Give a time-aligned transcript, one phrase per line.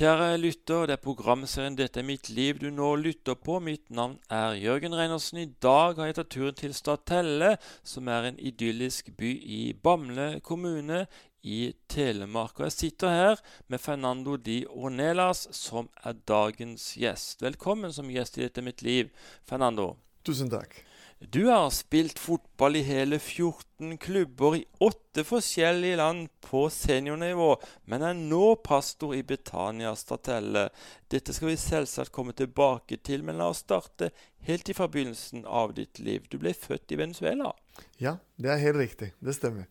[0.00, 3.58] Kjære lytter, det er programserien 'Dette er mitt liv' du nå lytter på.
[3.60, 5.38] Mitt navn er Jørgen Reinersen.
[5.42, 10.40] I dag har jeg tatt turen til Statelle, som er en idyllisk by i Bamble
[10.40, 11.04] kommune
[11.44, 12.56] i Telemark.
[12.56, 17.42] Og jeg sitter her med Fernando Di Ornelas, som er dagens gjest.
[17.42, 19.12] Velkommen som gjest i 'Dette er mitt liv',
[19.44, 19.96] Fernando.
[20.24, 20.89] Tusen takk.
[21.20, 27.50] Du har spilt fotball i hele 14 klubber i åtte forskjellige land på seniornivå,
[27.92, 30.70] men er nå pastor i Betania Statelle.
[31.12, 34.08] Dette skal vi selvsagt komme tilbake til, men la oss starte
[34.48, 36.24] helt i forbindelsen av ditt liv.
[36.32, 37.52] Du ble født i Venezuela.
[38.00, 39.10] Ja, det er helt riktig.
[39.20, 39.68] Det stemmer.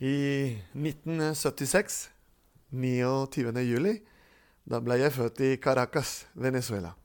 [0.00, 2.00] I 1976,
[2.72, 3.52] 29.
[3.68, 3.98] juli,
[4.64, 6.96] da ble jeg født i Caracas, Venezuela.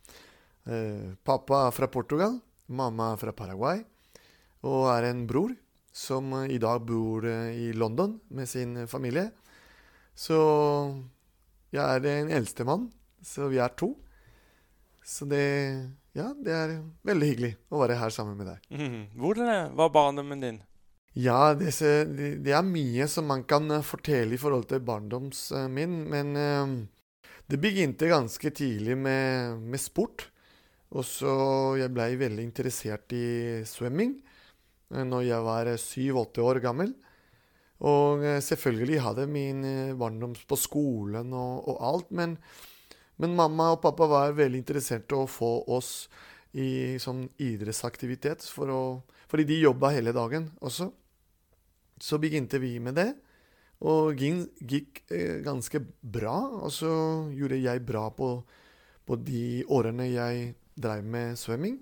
[0.63, 2.39] Eh, pappa er fra Portugal.
[2.67, 3.84] Mamma er fra Paraguay
[4.63, 5.52] og er en bror
[5.94, 9.27] som i dag bor i London med sin familie.
[10.16, 10.38] Så
[11.73, 12.88] jeg er en eldste mann,
[13.22, 13.94] så vi er to.
[15.03, 15.44] Så det
[16.13, 18.59] Ja, det er veldig hyggelig å være her sammen med deg.
[18.70, 19.00] Mhm.
[19.17, 20.59] Hvordan var barndommen din?
[21.17, 21.73] Ja, det,
[22.45, 25.33] det er mye som man kan fortelle i forhold til barndommen
[25.73, 26.88] min, men
[27.50, 30.30] det begynte ganske tidlig med, med sport.
[30.94, 31.33] Og så
[31.80, 34.13] jeg ble veldig interessert i svømming
[34.94, 36.94] når jeg var syv-åtte år gammel.
[37.83, 39.64] Og selvfølgelig hadde min
[39.99, 42.38] barndom på skolen og, og alt, men,
[43.17, 46.05] men, mamma og pappa var veldig interessert i å få oss
[46.53, 48.81] i sånn idrettsaktivitet, for å,
[49.27, 50.91] fordi de jobba hele dagen også.
[51.97, 53.09] Så begynte vi med det,
[53.83, 55.02] og gikk
[55.44, 56.38] ganske bra.
[56.61, 56.91] Og så
[57.33, 58.36] gjorde jeg bra på,
[59.03, 61.77] på de årene jeg drev med svømming.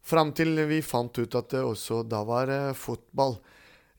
[0.00, 3.36] Fram til vi fant ut at det også da var fotball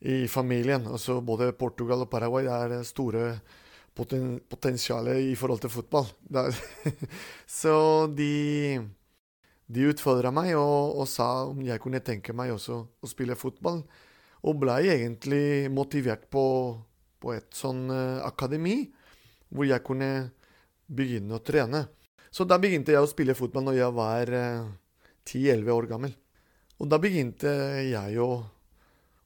[0.01, 0.87] i familien.
[0.87, 3.35] Altså både Portugal og Paraguay er store
[3.95, 6.07] poten potensialer i forhold til fotball.
[7.61, 7.75] så
[8.07, 8.79] de,
[9.67, 13.83] de utfordra meg og, og, sa om jeg kunne tenke meg også å spille fotball.
[14.41, 16.45] Og blei egentlig motivert på,
[17.21, 18.87] på et sånn uh, akademi,
[19.53, 20.11] hvor jeg kunne
[20.89, 21.85] begynne å trene.
[22.31, 24.67] Så da begynte jeg å spille fotball når jeg var eh,
[25.27, 26.13] 10-11 år gammel.
[26.81, 27.51] Og da begynte
[27.85, 28.29] jeg å,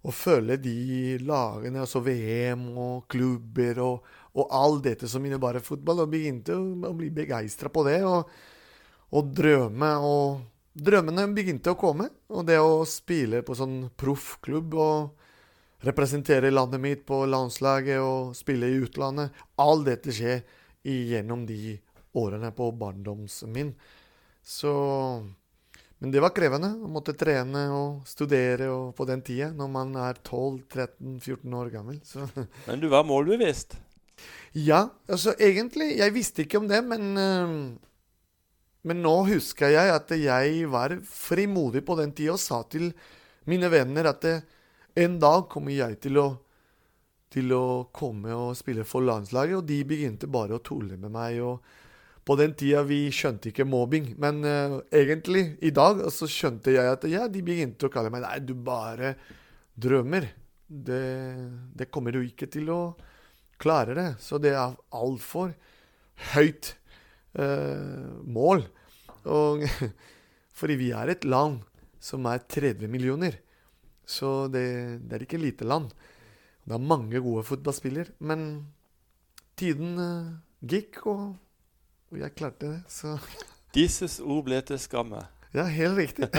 [0.01, 0.79] å følge de
[1.21, 6.91] lagene, altså VM og klubber og, og alt dette som innebar fotball, og begynte å,
[6.97, 8.01] bli begeistra på det.
[8.09, 8.33] Og,
[9.15, 9.93] og drømme.
[10.01, 10.41] Og
[10.73, 12.09] drømmene begynte å komme.
[12.33, 18.71] Og det å spille på sånn proffklubb og representere landet mitt på landslaget og spille
[18.71, 20.41] i utlandet Alt dette skjer
[20.81, 21.75] gjennom de
[22.17, 23.73] årene på barndomsen min.
[24.43, 24.71] Så
[25.97, 29.95] Men det var krevende å måtte trene og studere og på den tida, når man
[29.95, 32.01] er 12-13-14 år gammel.
[32.03, 32.27] Så.
[32.67, 33.77] Men du var målbevisst?
[34.55, 37.09] Ja, altså egentlig Jeg visste ikke om det, men
[38.85, 42.93] Men nå husker jeg at jeg var frimodig på den tida og sa til
[43.49, 44.27] mine venner at
[44.95, 46.27] en dag kommer jeg til å
[47.35, 47.65] til å
[47.95, 51.41] komme og spille for landslaget, og de begynte bare å tulle med meg.
[51.43, 51.59] og
[52.25, 54.13] på den tida vi skjønte ikke mobbing.
[54.21, 58.25] Men uh, egentlig, i dag, så skjønte jeg at ja, de begynte å kalle meg
[58.25, 59.13] Nei, du bare
[59.77, 60.27] drømmer.
[60.65, 61.03] Det,
[61.77, 62.79] det kommer du ikke til å
[63.61, 64.07] klare det.
[64.23, 65.53] Så det er altfor
[66.33, 66.73] høyt
[67.37, 68.65] uh, mål.
[69.29, 69.65] Og,
[70.57, 71.61] fordi vi er et land
[72.01, 73.37] som er 30 millioner.
[74.05, 74.65] Så det,
[75.05, 75.93] det er ikke lite land.
[76.65, 78.17] Det er mange gode fotballspillere.
[78.25, 78.65] Men
[79.61, 81.35] tiden uh, gikk, og
[82.11, 83.17] og jeg klarte det, så
[83.75, 85.19] Disses ord ble til skamme.
[85.55, 86.29] Ja, helt riktig.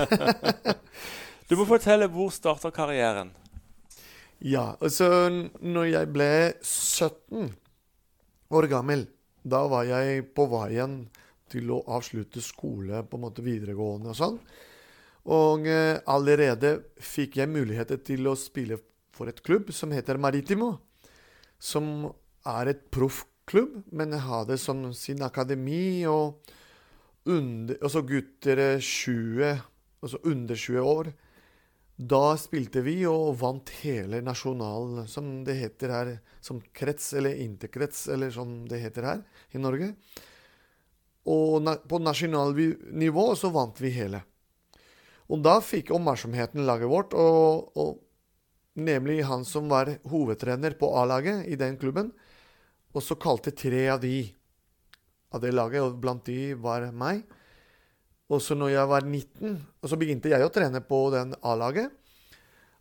[1.48, 3.32] du må fortelle hvor starter karrieren.
[4.40, 5.28] Ja, altså
[5.60, 7.50] når jeg ble 17
[8.56, 9.06] år gammel,
[9.44, 11.04] da var jeg på veien
[11.52, 14.40] til å avslutte skole, på en måte videregående og sånn.
[15.36, 18.78] Og eh, allerede fikk jeg muligheter til å spille
[19.16, 20.76] for et klubb som heter Maritimo.
[21.58, 22.12] Som
[22.46, 26.52] er et proffklubb klubb, men jeg hadde som sin akademi og
[27.26, 29.54] under, altså gutter 20,
[30.02, 31.12] altså under 20 år.
[31.96, 36.10] Da spilte vi og vant hele nasjonal, som det heter her,
[36.44, 39.22] som krets eller interkrets, eller som det heter her
[39.56, 39.94] i Norge.
[41.26, 44.20] Og na på nasjonalnivå så vant vi hele.
[45.32, 47.96] Og da fikk oppmerksomheten laget vårt, og, og
[48.78, 52.12] nemlig han som var hovedtrener på A-laget i den klubben,
[52.96, 54.24] og så kalte tre av de
[55.34, 57.24] av det laget, og blant de var meg.
[58.32, 61.92] Og så når jeg var 19, og så begynte jeg å trene på den A-laget.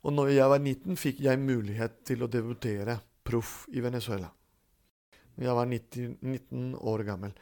[0.06, 4.30] Og når jeg var 19, fikk jeg mulighet til å debutere proff i Venezuela.
[5.36, 7.36] Jeg var 90, 19 år gammel.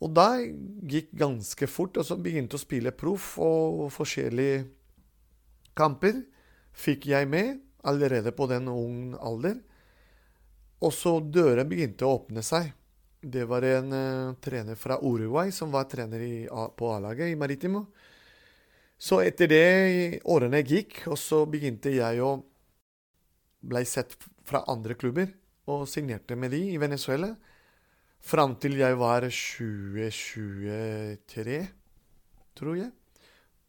[0.00, 4.64] Og da gikk ganske fort, og så begynte å spille proff og forskjellige
[5.76, 6.24] kamper.
[6.72, 9.60] Fikk jeg med allerede på den ung alder.
[10.80, 12.70] Og så døren begynte å åpne seg.
[13.20, 17.86] Det var en uh, trener fra Uruguay som var trener i, på A-laget i Maritimo.
[19.00, 22.44] Så etter det årene gikk, og så begynte jeg å
[23.60, 24.16] bli sett
[24.48, 25.28] fra andre klubber,
[25.68, 27.36] og signerte med de i Venezuela.
[28.20, 31.68] Fram til jeg var 2023,
[32.56, 32.90] tror jeg.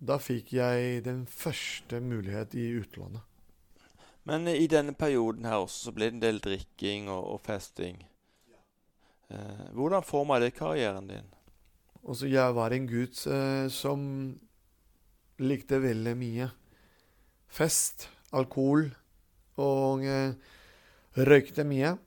[0.01, 3.21] Da fikk jeg den første mulighet i utlandet.
[4.29, 7.97] Men i denne perioden her også så ble det en del drikking og, og festing.
[9.31, 11.29] Eh, hvordan forma det karrieren din?
[12.01, 13.99] Også jeg var en gutt eh, som
[15.41, 16.49] likte veldig mye
[17.51, 18.85] fest, alkohol,
[19.61, 20.33] og eh,
[21.17, 21.97] røykte mye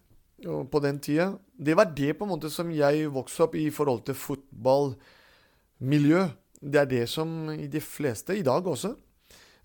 [0.51, 1.33] og på den tida.
[1.55, 6.25] Det var det på en måte som jeg vokste opp i forhold til fotballmiljø.
[6.65, 8.95] Det er det som i de fleste, i dag også,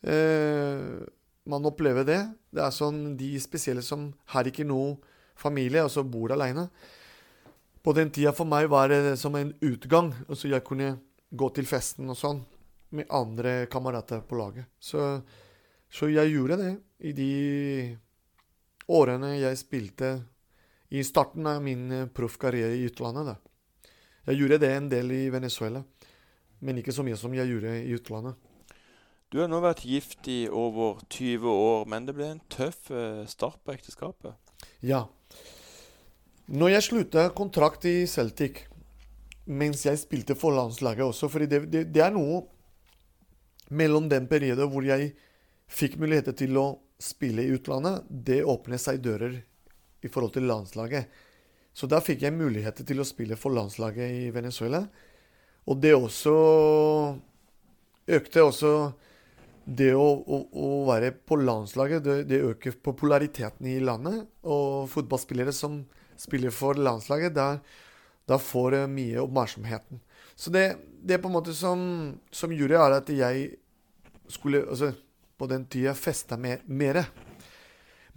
[0.03, 0.99] eh,
[1.49, 2.19] man opplever det.
[2.53, 4.97] Det er sånn de spesielle som har ikke noe
[5.39, 6.67] familie, altså bor aleine.
[7.83, 10.11] På den tida for meg var det som en utgang.
[10.27, 10.97] Altså jeg kunne
[11.29, 12.41] gå til festen og sånn
[12.95, 14.69] med andre kamerater på laget.
[14.79, 15.21] Så,
[15.89, 16.73] så jeg gjorde det
[17.09, 17.31] i de
[18.89, 20.15] årene jeg spilte
[20.89, 23.29] i starten av min proffkarriere i utlandet.
[23.29, 23.91] Da.
[24.29, 25.83] Jeg gjorde det en del i Venezuela,
[26.65, 28.48] men ikke så mye som jeg gjorde i utlandet.
[29.29, 33.25] Du har nå vært gift i over 20 år, men det ble en tøff eh,
[33.29, 34.33] start på ekteskapet?
[34.81, 35.03] Ja.
[36.49, 38.63] Når jeg slutta kontrakt i Celtic,
[39.45, 42.41] mens jeg spilte for landslaget også fordi det, det, det er noe
[43.69, 45.11] mellom den perioden hvor jeg
[45.69, 46.65] fikk muligheter til å
[46.97, 49.35] spille i utlandet, det åpnet seg dører
[50.01, 51.05] i forhold til landslaget.
[51.69, 54.81] Så da fikk jeg muligheter til å spille for landslaget i Venezuela.
[55.69, 56.33] Og det også
[58.09, 58.73] økte også
[59.69, 64.25] det å, å, å, være på landslaget, det, det, øker populariteten i landet.
[64.49, 65.83] Og fotballspillere som
[66.19, 67.51] spiller for landslaget, da,
[68.29, 70.01] der får mye oppmerksomheten.
[70.39, 70.65] Så det,
[71.03, 71.79] det på en måte som,
[72.31, 73.49] som gjorde, er at jeg
[74.29, 74.93] skulle altså,
[75.37, 77.03] på den tida festa mer.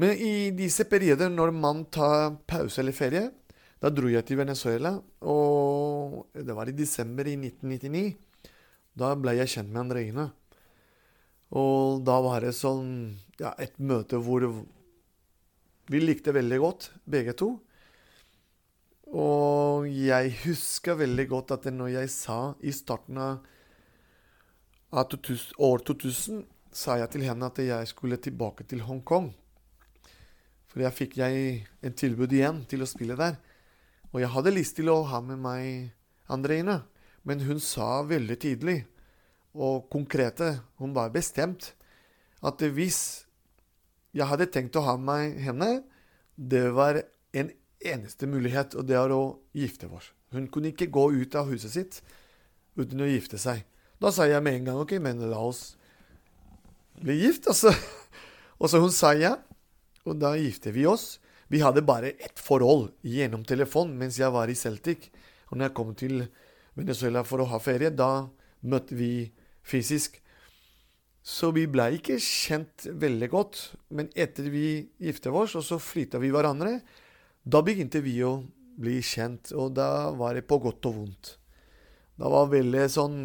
[0.01, 3.29] Men i disse perioder når man tar pause eller ferie,
[3.83, 4.95] da dro jeg til Venezuela.
[5.27, 8.05] Og det var i desember i 1999.
[8.99, 10.29] Da ble jeg kjent med Andreina.
[11.53, 14.47] Og da var det sånn ja, et møte hvor
[15.93, 17.51] vi likte veldig godt, begge to.
[19.13, 23.43] Og jeg husker veldig godt at når jeg sa i starten av
[24.93, 29.29] år 2000, sa jeg til henne at jeg skulle tilbake til Hongkong.
[30.73, 33.37] For jeg fikk jeg en tilbud igjen til å spille der.
[34.13, 35.93] Og jeg hadde lyst til å ha med meg
[36.33, 36.83] Andreina,
[37.29, 38.79] men hun sa veldig tydelig
[39.55, 40.61] og konkrete.
[40.81, 41.73] Hun var bestemt.
[42.43, 43.27] At hvis
[44.13, 45.83] jeg hadde tenkt å ha med henne,
[46.37, 47.03] det var
[47.33, 47.53] en
[47.83, 50.11] eneste mulighet, og det er å gifte oss.
[50.33, 52.01] Hun kunne ikke gå ut av huset sitt
[52.79, 53.65] uten å gifte seg.
[54.01, 55.77] Da sa jeg med en gang OK, men la oss
[57.03, 57.73] bli gift, altså.
[58.63, 59.37] Og så hun sa ja,
[60.07, 61.17] og da gifter vi oss.
[61.51, 65.09] Vi hadde bare ett forhold gjennom telefon mens jeg var i Celtic.
[65.51, 66.23] Og når jeg kom til
[66.79, 68.29] Venezuela for å ha ferie, da
[68.63, 70.19] møtte vi fysisk.
[71.23, 73.61] Så vi ble ikke kjent veldig godt.
[73.95, 76.81] Men etter vi gifta oss, og så flytta vi hverandre,
[77.43, 78.41] da begynte vi å
[78.79, 79.53] bli kjent.
[79.55, 81.37] Og da var det på godt og vondt.
[82.19, 83.17] Det var veldig sånn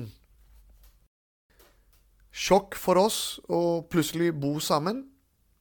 [2.38, 5.04] sjokk for oss å plutselig bo sammen.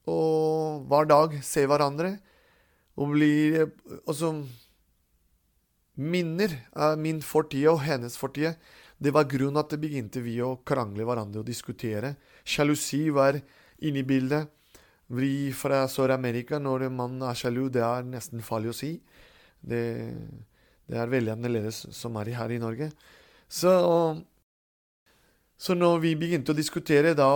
[0.07, 2.19] Og hver dag se hverandre.
[2.97, 3.61] Og bli
[4.07, 4.31] Altså
[5.97, 8.53] Minner av min fortid og hennes fortid
[8.99, 12.15] det var grunnen at det begynte vi å krangle hverandre og diskutere.
[12.45, 13.37] Sjalusi var
[13.85, 14.49] inne i bildet.
[15.13, 18.97] Vi fra Sør-Amerika, når man er sjalu, det er nesten farlig å si.
[19.61, 19.83] Det,
[20.89, 22.89] det er veldig annerledes som er her i Norge.
[23.47, 23.71] Så,
[25.57, 27.29] så når vi begynte å diskutere, da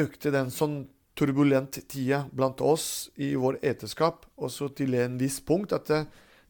[0.00, 0.84] økte den sånn
[1.18, 6.06] turbulent tida blant oss i vår eterskap, også til en viss punkt at eh,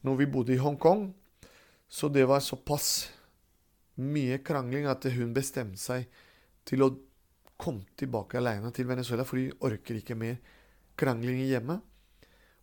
[0.06, 1.08] når vi bodde i Hongkong,
[1.90, 3.10] så det var såpass
[4.00, 6.06] mye krangling at hun bestemte seg
[6.68, 6.90] til å
[7.60, 10.36] komme tilbake alene til Venezuela, for hun orker ikke mer
[11.00, 11.80] krangling i hjemmet.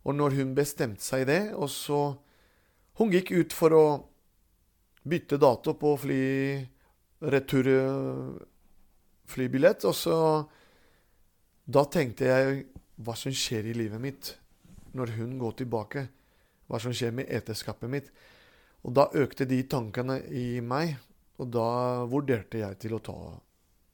[0.06, 2.00] Og når hun bestemte seg det, og så
[2.98, 4.10] Hun gikk ut for å
[5.06, 6.58] bytte dato på fly
[7.22, 10.48] returflybillett, og så
[11.68, 12.64] Da tenkte jeg
[12.96, 14.38] hva som skjer i livet mitt
[14.96, 16.08] når hun går tilbake.
[16.68, 18.10] hva som skjer med eteskapet mitt.
[18.84, 20.96] Og da økte de tankene i meg,
[21.38, 21.68] og da
[22.10, 23.18] vurderte jeg til å ta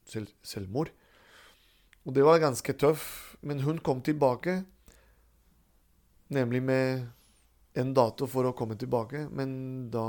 [0.09, 0.91] selv, selvmord.
[2.05, 3.05] Og det var ganske tøff,
[3.45, 4.59] men hun kom tilbake,
[6.33, 7.05] nemlig med
[7.77, 9.25] en dato for å komme tilbake.
[9.29, 10.07] Men da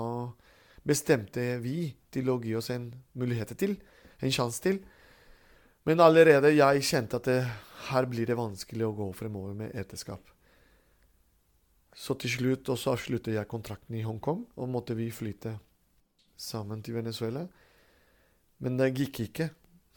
[0.87, 3.77] bestemte vi til å gi oss en mulighet til,
[4.21, 4.81] en sjanse til.
[5.87, 7.41] Men allerede jeg kjente at det,
[7.91, 10.23] her blir det vanskelig å gå fremover med ekteskap.
[11.97, 15.55] Så til slutt også avsluttet jeg kontrakten i Hongkong, og måtte vi flytte
[16.37, 17.47] sammen til Venezuela.
[18.63, 19.51] Men det gikk ikke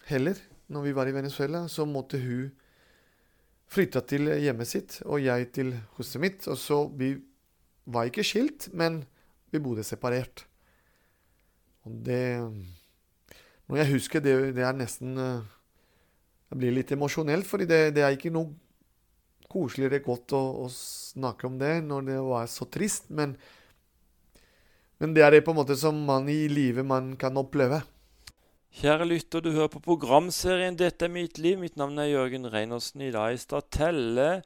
[0.10, 0.39] heller.
[0.69, 2.50] Når vi var i Venezuela, så måtte hun
[3.69, 6.48] flytte til hjemmet sitt, og jeg til huset mitt.
[6.50, 7.13] Og så vi
[7.89, 9.03] var ikke skilt, men
[9.53, 10.46] vi bodde separert.
[11.86, 12.50] Og det
[13.69, 18.15] Når jeg husker det, det er nesten Jeg blir litt emosjonell, fordi det, det er
[18.17, 18.50] ikke noe
[19.50, 23.36] koseligere godt å, å, snakke om det når det var så trist, men,
[25.00, 27.82] men det er det på en måte som man i livet man kan oppleve.
[28.79, 31.58] Kjære lytter, du hører på programserien 'Dette er mitt liv'.
[31.58, 33.01] Mitt navn er Jørgen Reinersen.
[33.01, 34.44] I dag i Statelle.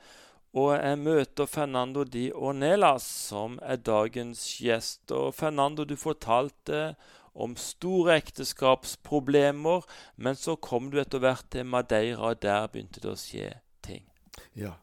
[0.54, 5.12] Og jeg møter Fernando Di Ornelas, som er dagens gjest.
[5.12, 6.96] Og Fernando, du fortalte
[7.34, 9.82] om store ekteskapsproblemer,
[10.16, 13.50] men så kom du etter hvert til Madeira, og der begynte det å skje
[13.82, 14.06] ting.
[14.54, 14.76] Ja.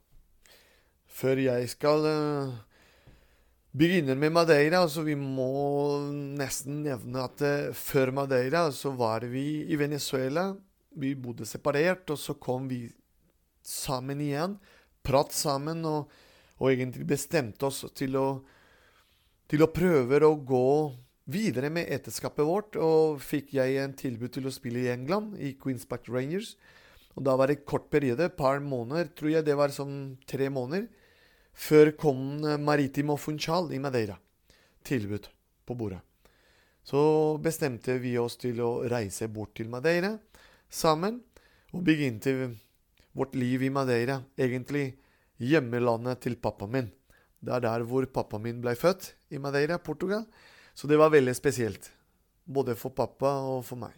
[1.06, 2.58] Før jeg skal uh,
[3.70, 6.00] begynne med Madeira, altså vi må
[6.38, 10.50] nesten nevne at uh, før Madeira så var vi i Venezuela.
[10.98, 12.84] Vi bodde separert, og så kom vi
[13.62, 14.58] sammen igjen
[15.06, 16.10] prat sammen og,
[16.58, 18.26] og, egentlig bestemte oss til å,
[19.50, 20.66] til å prøve å gå
[21.30, 22.76] videre med ekteskapet vårt.
[22.76, 26.56] Og fikk jeg en tilbud til å spille i England, i Queens Park Rangers.
[27.16, 30.46] Og da var det kort periode, et par måneder, tror jeg det var sånn tre
[30.52, 30.86] måneder,
[31.60, 34.16] før kom Maritimo Funchal i Madeira.
[34.86, 35.28] Tilbud
[35.66, 36.00] på bordet.
[36.82, 40.14] Så bestemte vi oss til å reise bort til Madeira
[40.70, 41.20] sammen,
[41.70, 42.32] og begynte
[43.14, 44.96] vårt liv i Madeira, egentlig
[45.38, 46.90] hjemmelandet til pappaen min.
[47.40, 50.24] Det er der hvor pappaen min ble født, i Madeira, Portugal.
[50.74, 51.90] Så det var veldig spesielt.
[52.44, 53.94] Både for pappa og for meg.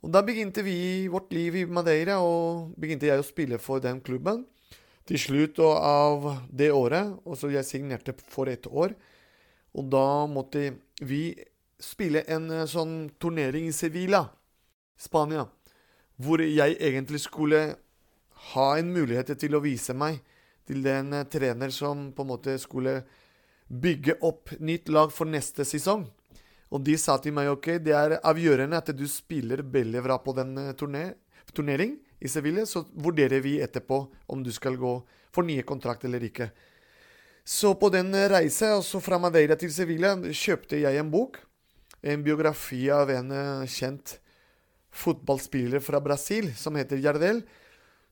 [0.00, 4.00] Og Da begynte vi vårt liv i Madeira, og begynte jeg å spille for den
[4.00, 4.44] klubben.
[5.06, 8.96] Til slutt av det året, og så jeg signerte for et år,
[9.76, 10.72] og da måtte
[11.04, 11.30] vi
[11.82, 14.24] spille en eh, sånn turnering i Sevilla,
[14.96, 15.44] Spania,
[16.16, 17.60] hvor jeg egentlig skulle
[18.54, 20.22] ha en mulighet til å vise meg
[20.66, 23.02] til den eh, trener som på en måte skulle
[23.68, 26.06] bygge opp nytt lag for neste sesong.
[26.74, 30.34] Og de sa til meg ok, det er avgjørende at du spiller veldig bra på
[30.38, 31.10] den eh, turné,
[31.54, 34.00] turnering i Sevilla, så vurderer vi etterpå
[34.32, 34.94] om du skal gå
[35.34, 36.48] for nye kontrakt eller ikke.
[37.46, 41.38] Så på den reisen reisa, altså fra Madeira til Sevilla, kjøpte jeg en bok.
[42.02, 43.30] En biografi av en
[43.70, 44.16] kjent
[44.96, 47.44] fotballspiller fra Brasil som heter Jardel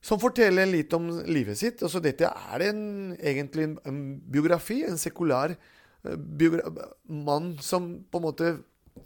[0.05, 1.81] som forteller litt om livet sitt.
[1.83, 2.83] Altså, dette er en,
[3.17, 6.69] egentlig en, biografi, en sekular uh, biogra
[7.09, 8.51] mann som på en måte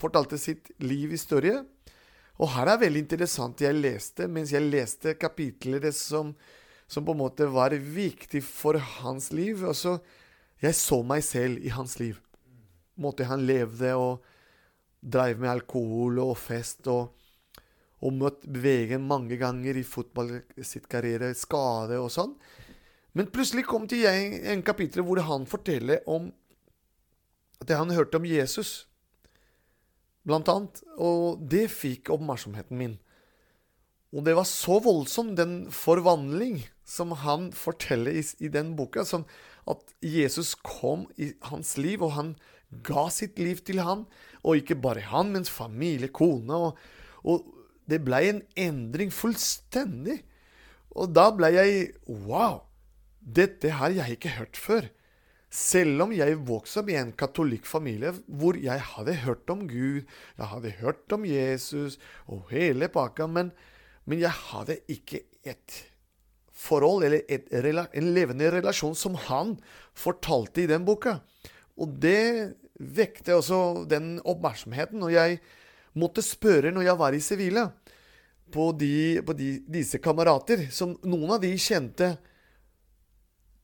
[0.02, 1.62] fortalte sitt liv historie.
[2.40, 3.62] Og her er veldig interessant.
[3.62, 6.32] Jeg leste, mens jeg leste kapitler som,
[6.88, 9.66] som på en måte var viktig for hans liv.
[9.68, 9.98] Altså,
[10.64, 12.20] jeg så meg selv i hans liv.
[13.00, 14.24] Måte han levde og
[15.00, 16.88] drev med alkohol og fest.
[16.88, 17.16] og
[18.00, 22.36] og møtt Vegen mange ganger i fotball sitt karriere, skade og sånn.
[23.18, 26.30] Men plutselig kom til jeg en kapittel hvor han forteller om
[27.60, 28.88] at han hørte om Jesus,
[30.28, 30.82] blant annet.
[30.98, 32.98] Og det fikk oppmerksomheten min.
[34.10, 39.28] Og det var så voldsom, den forvandling som han forteller i, i den boka, som
[39.70, 42.34] at Jesus kom i hans liv, og han
[42.86, 44.08] ga sitt liv til han.
[44.42, 46.58] Og ikke bare han, men familie, kone.
[46.58, 46.78] og,
[47.24, 47.46] og
[47.90, 50.20] det ble en endring fullstendig.
[50.98, 52.66] Og da ble jeg Wow!
[53.20, 54.88] Dette har jeg ikke hørt før.
[55.50, 60.04] Selv om jeg vokste opp i en katolikk familie hvor jeg hadde hørt om Gud,
[60.38, 61.98] jeg hadde hørt om Jesus
[62.30, 63.50] og hele pakka, men,
[64.06, 65.80] men jeg hadde ikke et
[66.60, 69.56] forhold eller et, en levende relasjon som han
[69.98, 71.18] fortalte i den boka.
[71.80, 75.02] Og det vekte også den oppmerksomheten.
[75.04, 75.40] Og jeg
[76.00, 77.70] måtte spørre når jeg var i sivile,
[78.50, 82.16] på, de, på de, disse kamerater, som noen av de kjente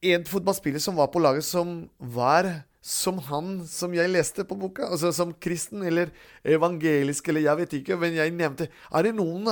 [0.01, 2.49] en fotballspiller som var på laget, som var
[2.85, 4.85] som han som jeg leste på boka.
[4.91, 6.11] Altså som kristen eller
[6.45, 7.97] evangelisk eller jeg vet ikke.
[7.97, 9.47] Men jeg nevnte Er det noen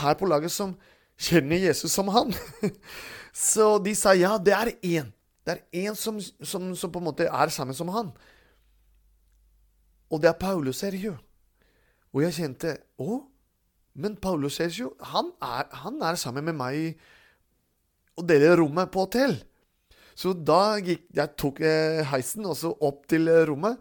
[0.00, 0.74] her på laget som
[1.16, 2.34] kjenner Jesus som han?
[3.32, 5.12] Så de sa ja, det er én.
[5.44, 8.10] Det er én som, som, som, på en måte er sammen som han.
[10.10, 11.16] Og det er Paulus Sergio.
[12.14, 13.18] Og jeg kjente Å,
[13.98, 17.00] men Paulus Sergio, han er, han er sammen med meg
[18.14, 19.34] og deler rommet på hotell.
[20.14, 23.78] Så da gikk, jeg tok jeg heisen også opp til rommet,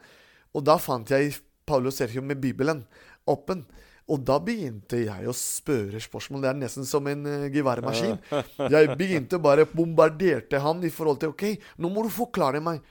[0.54, 1.36] og da fant jeg
[1.66, 2.84] Paulus Sergio med Bibelen
[3.30, 3.63] åpen.
[4.12, 6.44] Og da begynte jeg å spørre spørsmål.
[6.44, 8.18] Det er nesten som en uh, geværmaskin.
[8.74, 11.46] Jeg begynte bare bombarderte han i forhold til OK,
[11.80, 12.82] nå må du forklare meg.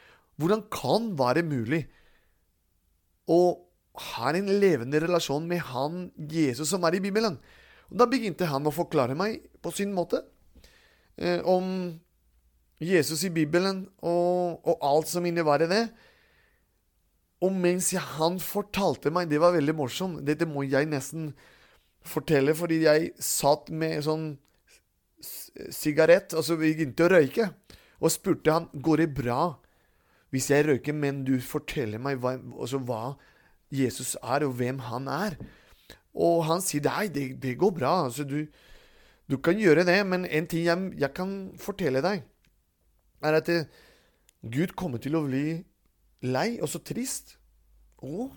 [0.40, 1.82] Hvordan kan være mulig
[3.28, 3.42] å
[4.14, 7.36] ha en levende relasjon med han Jesus som er i Bibelen?
[7.92, 10.22] Og Da begynte han å forklare meg på sin måte
[11.20, 11.92] eh, om
[12.82, 15.82] Jesus i Bibelen og, og alt som innebærer det.
[17.42, 20.22] Og mens han fortalte meg Det var veldig morsomt.
[20.26, 21.32] Dette må jeg nesten
[22.06, 24.32] fortelle, fordi jeg satt med sånn
[25.70, 27.48] sigarett, og så begynte å røyke,
[28.02, 29.42] og spurte han går det bra
[30.32, 33.14] hvis jeg røyker, men du forteller meg hva, altså hva
[33.72, 35.36] Jesus er, og hvem han er.
[36.16, 37.92] Og han sier nei, det, det går bra.
[38.06, 38.46] altså du,
[39.28, 42.24] du, kan gjøre det, men en ting jeg, jeg kan fortelle deg,
[43.22, 43.68] er at eh,
[44.42, 45.60] Gud kommer til å bli
[46.26, 47.36] lei og så trist.
[48.02, 48.28] Å,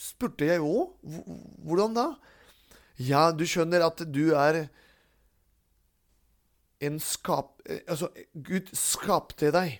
[0.00, 0.96] spurte jeg òg.
[1.64, 2.06] Hvordan da?
[3.00, 4.66] Ja, du skjønner at du er
[6.84, 7.58] en skap...
[7.86, 9.78] Altså, Gud skapte deg.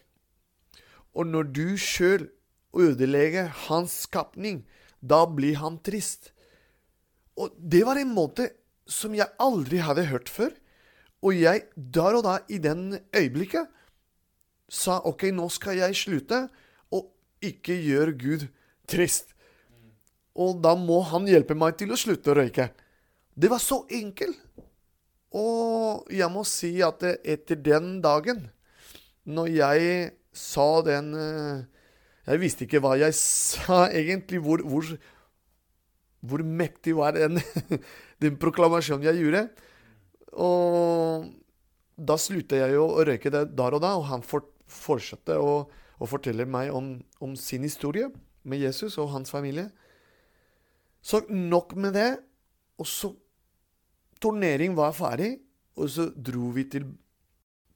[1.17, 2.29] Og når du sjøl
[2.77, 4.63] ødelegger hans skapning,
[5.01, 6.31] da blir han trist.
[7.41, 8.51] Og det var en måte
[8.91, 10.53] som jeg aldri hadde hørt før.
[11.25, 13.69] Og jeg der og da, i den øyeblikket,
[14.71, 16.45] sa OK, nå skal jeg slutte
[16.95, 17.11] og
[17.45, 18.47] ikke gjør Gud
[18.91, 19.35] trist.
[20.39, 22.71] Og da må han hjelpe meg til å slutte å røyke.
[23.35, 24.39] Det var så enkelt.
[25.37, 28.49] Og jeg må si at etter den dagen,
[29.31, 29.91] når jeg
[30.35, 31.67] sa den eh,
[32.27, 34.87] Jeg visste ikke hva jeg sa egentlig, hvor, hvor,
[36.23, 37.41] hvor mektig var den,
[38.23, 39.45] den proklamasjonen jeg gjorde.
[40.39, 41.31] Og
[41.97, 44.23] da sluttet jeg å røyke der og da, og han
[44.71, 45.55] fortsatte å
[46.01, 48.09] å fortelle meg om, om, sin historie
[48.49, 49.69] med Jesus og hans familie.
[51.03, 52.11] Så nok med det.
[52.81, 53.15] Og så
[54.21, 55.39] Turnering var ferdig,
[55.81, 56.91] og så dro vi til,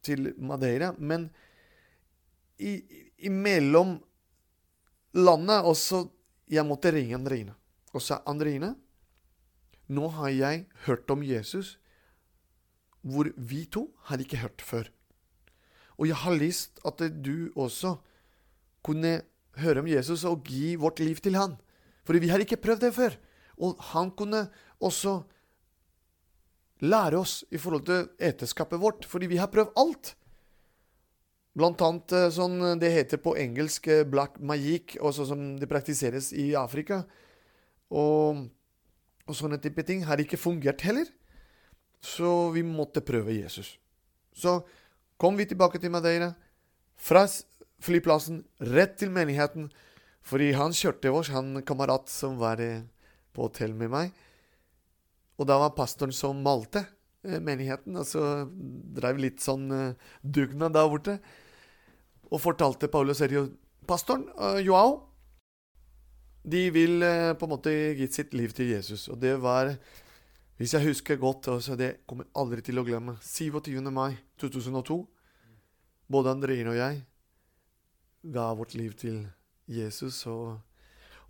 [0.04, 0.90] til Madeira.
[0.98, 1.30] Men
[2.60, 2.74] i,
[3.24, 3.96] imellom
[5.16, 6.04] landet også
[6.52, 7.54] Jeg måtte ringe Andrine
[7.96, 8.74] og sa Andrine,
[9.88, 11.78] nå har jeg hørt om Jesus
[13.00, 14.90] hvor vi to har ikke hørt før.
[15.98, 17.96] Og jeg har lyst at du også
[18.84, 19.20] kunne
[19.60, 21.56] høre om Jesus og gi vårt liv til han.
[22.04, 23.16] For vi har ikke prøvd det før.
[23.62, 24.48] Og han kunne
[24.82, 25.22] også
[26.84, 30.14] lære oss i forhold til eteskapet vårt, fordi vi har prøvd alt.
[31.54, 36.32] Blant annet eh, sånn det heter på engelsk eh, black magic, også som det praktiseres
[36.34, 37.04] i Afrika.
[37.94, 38.42] Og,
[39.22, 41.06] og sånne type ting har ikke fungert heller.
[42.04, 43.76] Så vi måtte prøve Jesus.
[44.34, 44.58] Så
[45.24, 46.34] kom vi tilbake til Madeira.
[47.00, 47.24] Fra
[47.84, 48.42] flyplassen,
[48.74, 49.70] rett til menigheten.
[50.24, 52.84] Fordi han kjørte oss, han kamerat som var eh,
[53.32, 54.12] på hotell med meg.
[55.40, 56.84] Og da var pastoren som malte
[57.24, 58.44] eh, menigheten, Altså
[58.96, 61.16] dreiv litt sånn uh, dugnad der borte.
[62.30, 63.48] Og fortalte Paulo Serio
[63.88, 65.00] Pastoren, uh, Joao,
[66.44, 69.08] de vil uh, på en måte gitt sitt liv til Jesus.
[69.12, 69.74] Og det var,
[70.60, 73.80] hvis jeg husker godt, altså det kommer jeg aldri til å glemme, 27.
[73.88, 75.02] mai 2002.
[76.10, 77.02] Både Andrine og jeg
[78.32, 79.26] ga vårt liv til
[79.70, 80.24] Jesus.
[80.26, 80.58] Og,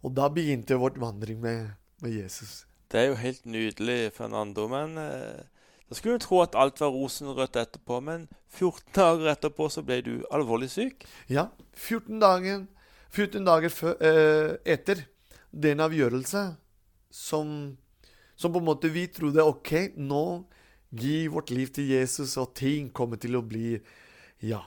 [0.02, 2.64] og da begynte vårt vandring med, med, Jesus.
[2.90, 4.68] Det er jo helt nydelig, Fernando.
[4.70, 5.42] Men eh,
[5.88, 8.00] da skulle du tro at alt var rosenrødt etterpå.
[8.00, 11.06] Men 14 dager etterpå så ble du alvorlig syk?
[11.28, 11.48] Ja.
[11.74, 12.66] 14 dager,
[13.10, 15.06] 14 dager før, eh, etter
[15.54, 16.48] den avgjørelse
[17.14, 17.76] som,
[18.36, 20.44] som på en måte vi trodde OK, nå
[20.94, 23.78] gi vårt liv til Jesus, og ting kommer til å bli
[24.44, 24.60] ja,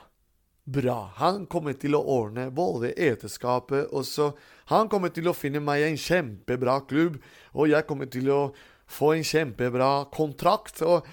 [0.66, 0.98] bra.
[1.22, 4.32] Han kommer til å ordne både eterskapet og så
[4.68, 7.22] Han kommer til å finne meg en kjempebra klubb,
[7.56, 8.42] og jeg kommer til å
[8.84, 10.82] få en kjempebra kontrakt.
[10.84, 11.08] Og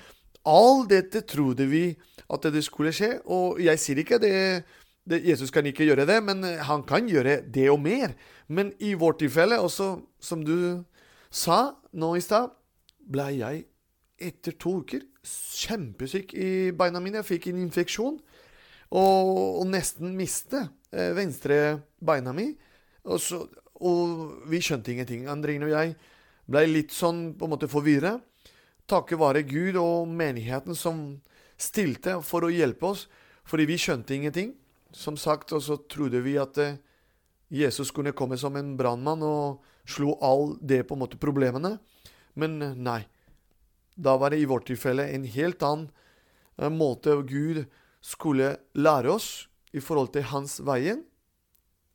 [0.44, 1.84] All dette trodde vi
[2.28, 4.34] at det skulle skje, og jeg sier ikke det,
[5.08, 8.12] det Jesus kan ikke gjøre det, men han kan gjøre det og mer.
[8.48, 10.84] Men i vårt tilfelle, også som du
[11.30, 12.52] sa nå i stad,
[13.06, 13.64] ble jeg
[14.20, 17.22] etter to uker kjempesyk i beina mine.
[17.22, 18.18] Jeg fikk en infeksjon
[18.94, 22.52] og, og nesten miste eh, venstre beina mi.
[23.04, 23.42] Og, så,
[23.82, 25.26] og, vi skjønte ingenting.
[25.30, 25.94] Andrine og jeg
[26.50, 28.16] ble litt sånn på en måte forvirra.
[28.90, 31.04] Takket være Gud og menigheten som
[31.60, 33.06] stilte for å hjelpe oss,
[33.48, 34.54] fordi vi skjønte ingenting.
[34.94, 36.76] som sagt, og så trodde vi at eh,
[37.50, 41.80] Jesus kunne komme som en brannmann og slo all det på en måte problemene.
[42.38, 43.00] Men eh, nei.
[43.96, 45.88] Da var det i vårt tilfelle en helt annen
[46.58, 47.64] eh, måte Gud
[48.04, 49.28] skulle lære oss
[49.72, 51.02] i forhold til hans veien.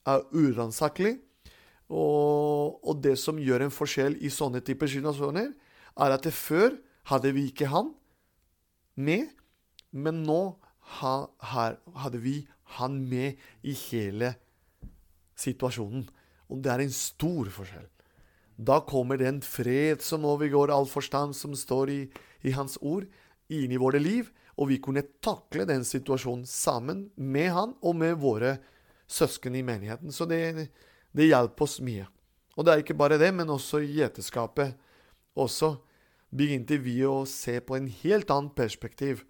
[0.09, 1.19] Er uransakelig.
[1.89, 5.51] Og, og, det som gjør en forskjell i sånne typer situasjoner,
[5.99, 6.77] er at før
[7.09, 7.93] hadde vi ikke han
[8.99, 9.31] med,
[9.89, 10.41] men nå
[10.99, 11.13] ha,
[11.53, 12.43] her hadde vi
[12.77, 14.35] han med i hele
[15.39, 16.05] situasjonen.
[16.49, 17.87] Og det er en stor forskjell.
[18.59, 21.99] Da kommer den fred som overgår all forstand, som står i,
[22.43, 23.07] i Hans ord,
[23.49, 24.29] inn i våre liv.
[24.59, 28.57] Og vi kunne takle den situasjonen sammen med han og med våre
[29.07, 30.11] søsken i menigheten.
[30.11, 30.69] Så det,
[31.15, 32.07] det hjelper oss mye.
[32.59, 34.75] Og det er ikke bare det, men også gjeteskapet.
[35.39, 35.77] Også
[36.29, 39.23] begynte vi å se på en helt annen perspektiv.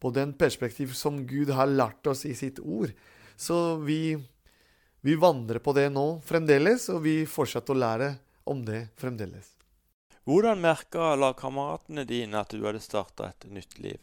[0.00, 2.94] På den perspektiv som Gud har lært oss i sitt ord.
[3.36, 4.16] Så vi,
[5.04, 8.10] vi vandrer på det nå fremdeles, og vi fortsetter å lære
[8.48, 9.52] om det fremdeles.
[10.24, 14.00] Hvordan merka lagkameratene dine at du hadde starta et nytt liv?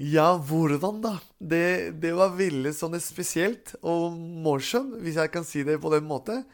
[0.00, 1.16] Ja, hvordan da?
[1.38, 6.06] Det, det, var veldig sånn spesielt og morsomt, hvis jeg kan si det på den
[6.08, 6.46] måten.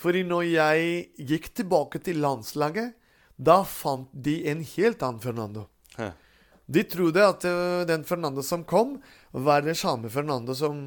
[0.00, 2.96] Fordi når jeg gikk tilbake til landslaget,
[3.36, 5.66] da fant de en helt annen Fernando.
[5.98, 6.10] Hæ.
[6.70, 8.98] De trodde at uh, den Fernando som kom,
[9.30, 10.84] var den samme Fernando som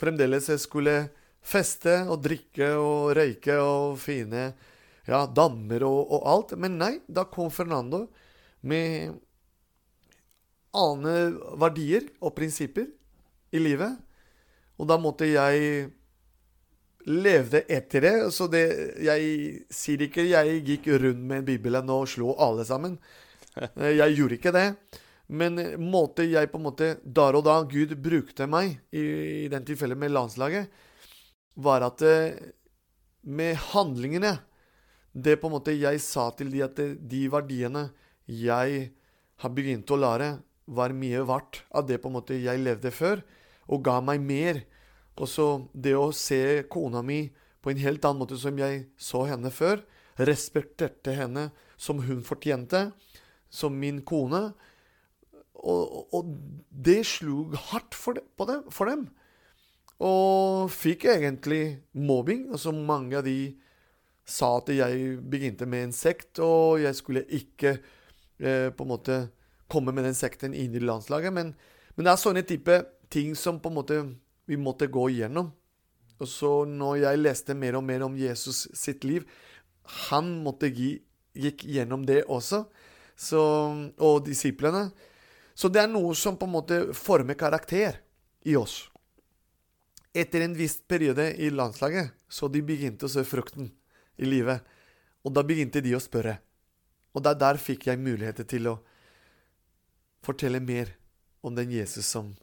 [0.00, 1.10] fremdeles skulle
[1.44, 4.50] feste og drikke og røyke og fine
[5.06, 6.54] ja, dammer og, og, alt.
[6.56, 8.06] Men nei, da kom Fernando
[8.60, 9.20] med
[10.76, 11.14] ane
[11.60, 12.86] verdier og prinsipper
[13.54, 13.96] i livet.
[14.80, 15.90] Og da måtte jeg
[17.10, 18.14] leve etter det.
[18.34, 18.64] Så det,
[19.04, 22.98] jeg sier ikke jeg gikk rundt med Bibelen og slo alle sammen.
[23.76, 24.66] Jeg gjorde ikke det.
[25.30, 29.02] Men måte jeg på en måte Der og da Gud brukte meg, i,
[29.46, 30.70] i den tilfellet med landslaget,
[31.54, 32.38] var at eh,
[33.22, 34.32] med handlingene
[35.12, 37.90] Det på en måte jeg sa til de at de verdiene
[38.30, 38.90] jeg
[39.42, 40.28] har begynt å lære,
[40.70, 43.22] var mye verdt av det på en måte jeg levde før,
[43.70, 44.62] og ga meg mer.
[45.20, 47.24] Og så det å se kona mi
[47.60, 49.82] på en helt annen måte som jeg så henne før,
[50.20, 52.90] respekterte henne som hun fortjente,
[53.50, 54.50] som min kone.
[55.60, 56.30] Og, og
[56.70, 59.08] det slo hardt for, de, for dem.
[60.00, 62.46] Og fikk egentlig mobbing.
[62.54, 63.52] Altså mange av de
[64.30, 69.18] sa at jeg begynte med en sekt, og jeg skulle ikke eh, på en måte
[69.70, 71.34] komme med den sekten inn i landslaget.
[71.34, 71.54] Men,
[71.94, 72.80] men, det er sånne type
[73.12, 74.00] ting som på en måte
[74.50, 75.52] vi måtte gå igjennom.
[76.20, 79.24] Og så når jeg leste mer og mer om Jesus sitt liv
[80.10, 80.98] Han måtte gi,
[81.32, 82.64] gikk gjennom det også.
[83.16, 83.40] Så,
[84.00, 84.90] og disiplene.
[85.54, 87.98] Så det er noe som på en måte former karakter
[88.48, 88.86] i oss.
[90.16, 93.68] Etter en viss periode i landslaget så de begynte å se frukten
[94.16, 94.62] i livet.
[95.26, 96.38] Og da begynte de å spørre.
[97.14, 98.78] Og der, der fikk jeg muligheter til å
[100.24, 100.92] fortelle mer
[101.42, 102.34] om den Jesus som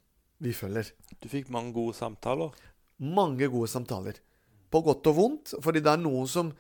[0.42, 0.90] vi følger.
[1.22, 2.54] Du fikk mange gode samtaler?
[2.98, 4.18] Mange gode samtaler.
[4.72, 5.54] På godt og vondt.
[5.64, 6.52] Fordi det er noen som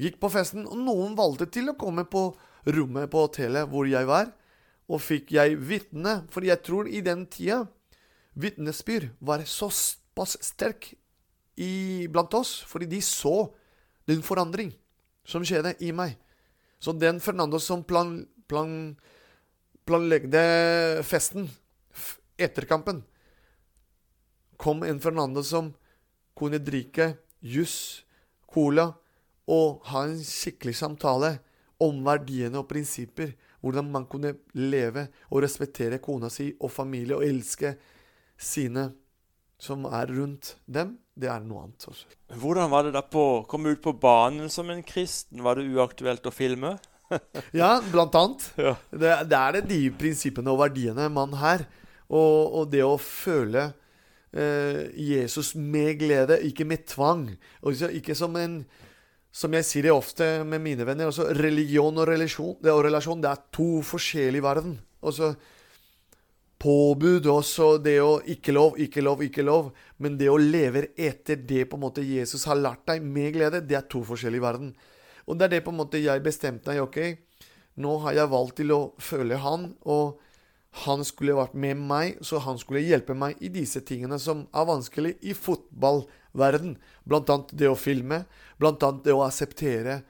[0.00, 2.28] gikk på festen, og noen valgte til å komme på
[2.76, 4.30] rommet på hotellet hvor jeg var.
[4.86, 6.20] Og fikk jeg vitne.
[6.32, 7.64] For jeg tror i den tida
[8.36, 10.92] vitnesbyrd var så såpass sterk
[11.56, 13.48] i, blant oss, fordi de så
[14.06, 14.74] den forandring
[15.26, 16.18] som skjedde i meg.
[16.78, 18.94] Så den Fernando som plan, plan,
[19.86, 20.42] planlegde
[21.06, 21.48] festen
[22.36, 23.02] etter kampen,
[24.56, 25.70] kom en Fernando som
[26.36, 28.04] kunne drikke juss,
[28.46, 28.90] cola
[29.46, 31.36] og ha en skikkelig samtale
[31.82, 33.34] om verdiene og prinsipper.
[33.60, 37.74] Hvordan man kunne leve og respektere kona si og familie og elske
[38.36, 38.90] sine
[39.58, 41.86] som er rundt dem, det er noe annet.
[41.88, 42.10] Også.
[42.36, 45.40] Hvordan var det da på komme ut på banen som en kristen?
[45.44, 46.74] Var det uaktuelt å filme?
[47.60, 48.46] ja, blant annet.
[48.58, 48.76] Ja.
[48.90, 51.66] Det, det, er det de prinsippene og verdiene man har.
[52.06, 53.68] Og, og det å føle
[54.32, 57.28] eh, Jesus med glede, ikke med tvang.
[57.62, 58.64] Og ikke som en
[59.36, 63.20] Som jeg sier det ofte med mine venner, også religion og relasjon, det, og relasjon,
[63.20, 64.78] det er to forskjellige verden.
[65.04, 65.34] Også,
[66.56, 69.68] påbud også, det å ikke lov, ikke lov, ikke lov.
[70.00, 73.60] Men det å leve etter det på en måte Jesus har lært deg med glede,
[73.60, 74.72] det er to forskjellige verden.
[75.26, 76.82] Og det er det på en måte jeg bestemte meg.
[76.84, 76.98] Ok,
[77.82, 80.20] nå har jeg valgt til å følge han, og
[80.84, 84.68] han skulle vært med meg, så han skulle hjelpe meg i disse tingene som er
[84.68, 86.76] vanskelig i fotballverden.
[87.08, 88.24] Blant annet det å filme,
[88.60, 90.02] blant annet det å akseptere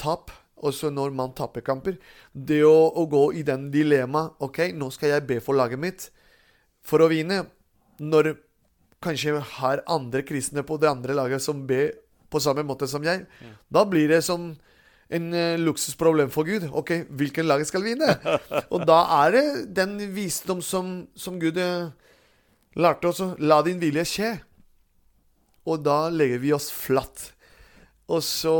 [0.00, 1.98] tap også når man taper kamper.
[2.32, 6.08] Det å, å gå i den dilemmaet Ok, nå skal jeg be for laget mitt
[6.82, 7.44] for å vinne.
[7.98, 8.36] når
[9.02, 11.92] kanskje har andre kristne på det andre laget som ber
[12.28, 13.24] på samme måte som jeg,
[13.72, 14.50] da blir det som
[15.08, 16.68] en uh, luksusproblem for Gud.
[16.76, 18.12] Ok, hvilken lag skal vinne?
[18.74, 21.88] Og da er det den visdom som, som Gud uh,
[22.76, 23.22] lærte oss.
[23.40, 24.34] La din vilje skje.
[25.68, 27.30] Og da legger vi oss flatt.
[28.08, 28.54] Og så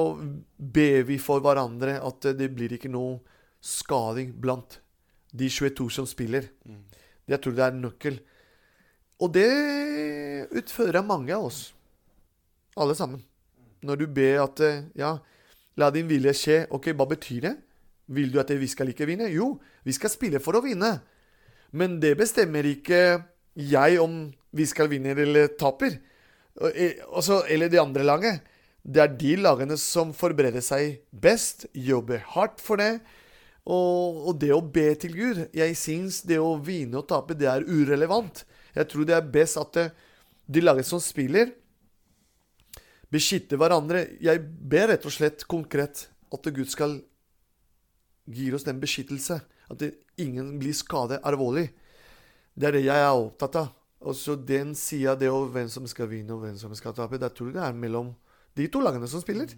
[0.56, 3.18] ber vi for hverandre at det blir ikke noe
[3.64, 4.80] skading blant
[5.36, 6.50] de 22 som spiller.
[6.68, 6.84] Mm.
[7.28, 8.20] Jeg tror det er nøkkel.
[9.24, 9.48] Og det
[10.56, 11.62] utfører mange av oss.
[12.78, 13.24] Alle sammen.
[13.86, 15.18] Når du ber at eh, Ja,
[15.78, 16.58] la din vilje skje.
[16.74, 17.54] Ok, hva betyr det?
[18.08, 19.28] Vil du at vi skal ikke vinne?
[19.30, 20.98] Jo, vi skal spille for å vinne.
[21.76, 23.22] Men det bestemmer ikke
[23.58, 24.20] jeg om
[24.56, 25.98] vi skal vinne eller taper.
[26.58, 28.40] Og, eh, eller det andre laget.
[28.82, 33.00] Det er de lagene som forbereder seg best, jobber hardt for det.
[33.68, 37.50] Og, og det å be til Gud Jeg syns det å vinne og tape, det
[37.50, 38.46] er urelevant.
[38.72, 39.76] Jeg tror det er best at
[40.48, 41.52] de lagene som spiller,
[43.12, 44.04] beskytter hverandre.
[44.22, 46.98] Jeg ber rett og slett konkret at Gud skal
[48.28, 49.40] gi oss den beskyttelse.
[49.68, 49.84] At
[50.20, 51.68] ingen blir skadet alvorlig.
[52.58, 53.74] Det er det jeg er opptatt av.
[53.98, 57.18] Og så den sida, det og hvem som skal vinne og hvem som skal tape,
[57.18, 58.12] det tror jeg det er mellom
[58.58, 59.50] de to lagene som spiller.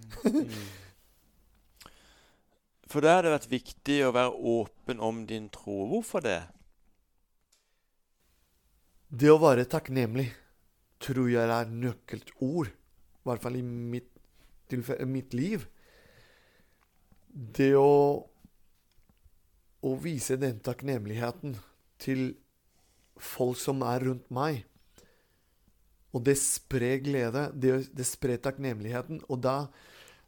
[2.91, 5.85] For da har det vært viktig å være åpen om din tro.
[5.93, 6.41] Hvorfor det?
[9.11, 10.29] Det å være takknemlig
[11.03, 12.73] tror jeg er nøkkelord.
[13.31, 14.11] Hvert fall i mitt,
[15.07, 15.67] mitt liv.
[17.31, 17.93] Det å,
[19.87, 21.55] å vise den takknemligheten
[22.01, 22.33] til
[23.21, 24.65] folk som er rundt meg.
[26.11, 27.47] Og det sprer glede.
[27.55, 29.23] Det, det sprer takknemligheten.
[29.31, 29.57] Og da,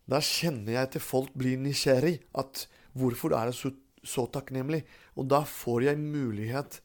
[0.06, 2.20] da kjenner jeg til folk blir nysgjerrig.
[2.38, 2.66] At
[2.98, 3.72] hvorfor er jeg så,
[4.06, 4.84] så takknemlig?
[5.18, 6.78] Og da får jeg mulighet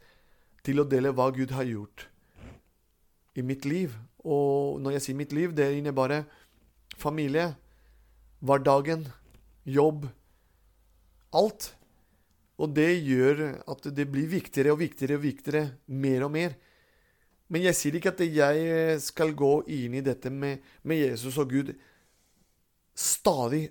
[0.66, 2.08] til å dele hva Gud har gjort
[3.38, 3.94] i mitt liv.
[4.28, 6.28] Og når jeg sier mitt liv, det innebærer
[7.00, 7.54] familie,
[8.44, 9.06] hverdagen,
[9.64, 10.08] jobb.
[11.38, 11.72] Alt.
[12.58, 15.66] Og det gjør at det blir viktigere og viktigere og viktigere.
[15.88, 16.58] Mer og mer.
[17.48, 21.54] Men jeg sier ikke at jeg skal gå inn i dette med, med Jesus og
[21.54, 21.72] Gud
[22.98, 23.68] stadig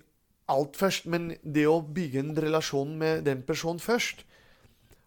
[0.49, 1.05] alt først.
[1.11, 4.23] Men det å bygge en relasjon med den personen først,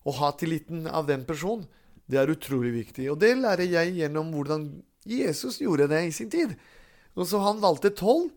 [0.09, 1.67] og ha tilliten av den personen,
[2.11, 3.11] det er utrolig viktig.
[3.13, 4.71] Og det lærer jeg gjennom hvordan
[5.09, 6.55] Jesus gjorde det i sin tid.
[7.17, 8.31] Og så Han valgte tolv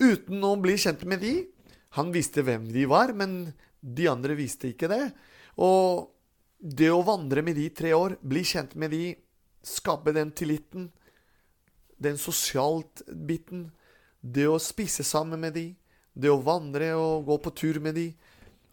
[0.00, 1.34] uten å bli kjent med de.
[1.98, 5.10] Han visste hvem de var, men de andre visste ikke det.
[5.58, 6.08] Og
[6.60, 9.14] det å vandre med de tre år, bli kjent med de,
[9.64, 10.88] skape den tilliten,
[12.00, 13.70] den sosialt biten,
[14.20, 15.66] det å spise sammen med de,
[16.12, 18.06] det å vandre og gå på tur med de.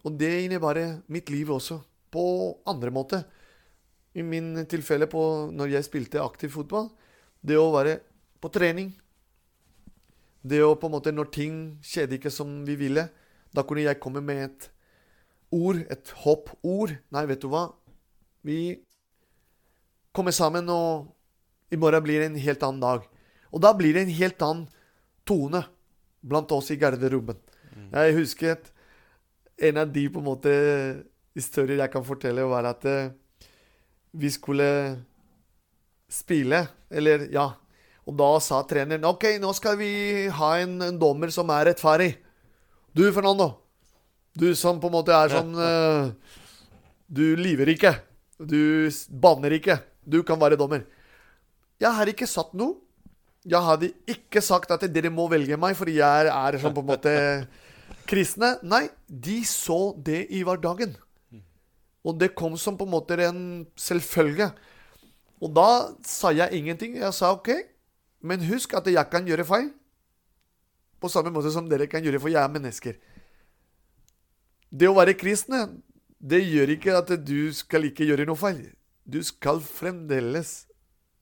[0.04, 1.80] Og det innebærer mitt liv også,
[2.12, 2.24] på
[2.68, 3.24] andre måter.
[4.16, 6.88] I min tilfelle på når jeg spilte aktiv fotball.
[7.40, 7.98] Det å være
[8.42, 8.92] på trening.
[10.42, 13.08] Det å på en måte Når ting skjedde ikke som vi ville,
[13.54, 14.68] da kunne jeg komme med et
[15.54, 16.94] ord, et hoppord.
[17.14, 17.68] Nei, vet du hva?
[18.44, 18.78] Vi
[20.12, 21.08] kommer sammen, og
[21.72, 23.06] i morgen blir det en helt annen dag.
[23.52, 24.66] Og da blir det en helt annen
[25.28, 25.62] tone
[26.24, 27.38] blant oss i garderoben.
[27.92, 28.72] Jeg husker at
[29.68, 30.52] en av de på en måte
[31.38, 33.12] historier jeg kan fortelle, var at eh,
[34.12, 34.68] vi skulle
[36.08, 37.50] spille, eller ja.
[38.08, 39.92] Og da sa treneren OK, nå skal vi
[40.32, 42.14] ha en, en dommer som er rettferdig.
[42.96, 43.52] Du, Fernando.
[44.38, 46.08] Du som på en måte er sånn uh,
[47.08, 47.92] Du lyver ikke.
[48.38, 49.76] Du banner ikke.
[50.08, 50.86] Du kan være dommer.
[51.78, 52.78] Jeg har ikke sagt noe.
[53.48, 56.90] Jeg hadde ikke sagt at dere må velge meg fordi jeg er sånn på en
[56.90, 57.12] måte
[58.10, 58.56] kristne.
[58.64, 60.96] Nei, de så det i hverdagen.
[62.08, 63.42] Og det kom som på en måte en
[63.78, 64.50] selvfølge.
[65.42, 66.96] Og da sa jeg ingenting.
[66.98, 67.52] Jeg sa OK,
[68.26, 69.68] men husk at jeg kan gjøre feil.
[70.98, 72.96] På samme måte som dere kan gjøre, for jeg er mennesker.
[74.68, 75.68] Det å være kristne,
[76.18, 78.64] det gjør ikke at du skal ikke gjøre noe feil.
[79.06, 80.66] Du skal fremdeles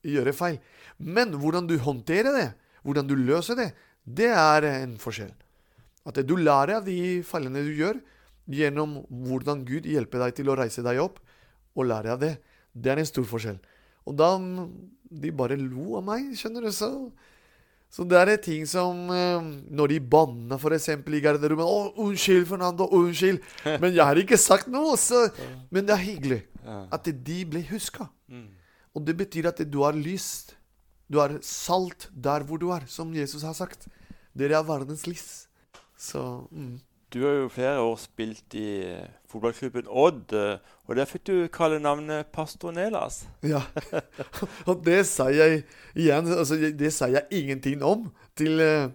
[0.07, 0.57] gjøre feil.
[0.97, 2.49] Men hvordan du håndterer det,
[2.87, 3.71] hvordan du løser det,
[4.07, 5.35] det er en forskjell.
[6.07, 8.01] At du lærer av de feilene du gjør,
[8.47, 11.19] gjennom hvordan Gud hjelper deg til å reise deg opp,
[11.77, 12.37] og lære av det.
[12.73, 13.59] Det er en stor forskjell.
[14.07, 14.37] Og da
[15.07, 16.73] De bare lo av meg, skjønner du.
[16.75, 16.89] Så,
[17.91, 20.89] så det er ting som eh, Når de banna f.eks.
[20.91, 22.89] i garderoben 'Å, unnskyld, Fernando.
[22.91, 23.41] Unnskyld.'
[23.83, 24.97] Men jeg har ikke sagt noe.
[24.99, 25.29] Så,
[25.71, 28.09] men det er hyggelig at de blir huska.
[28.27, 28.49] Mm.
[28.97, 30.57] Og det betyr at du har lyst.
[31.07, 33.87] Du har salt der hvor du er, som Jesus har sagt.
[34.37, 35.47] Dere er verdens lys.
[35.97, 36.81] Så mm.
[37.15, 41.35] Du har jo flere år spilt i eh, fotballklubben Odd, eh, og der fikk du
[41.55, 43.21] kalle navnet Pastor Nelas.
[43.47, 43.61] Ja,
[44.69, 45.61] og det sier jeg
[45.95, 48.91] igjen altså Det sier jeg ingenting om til uh,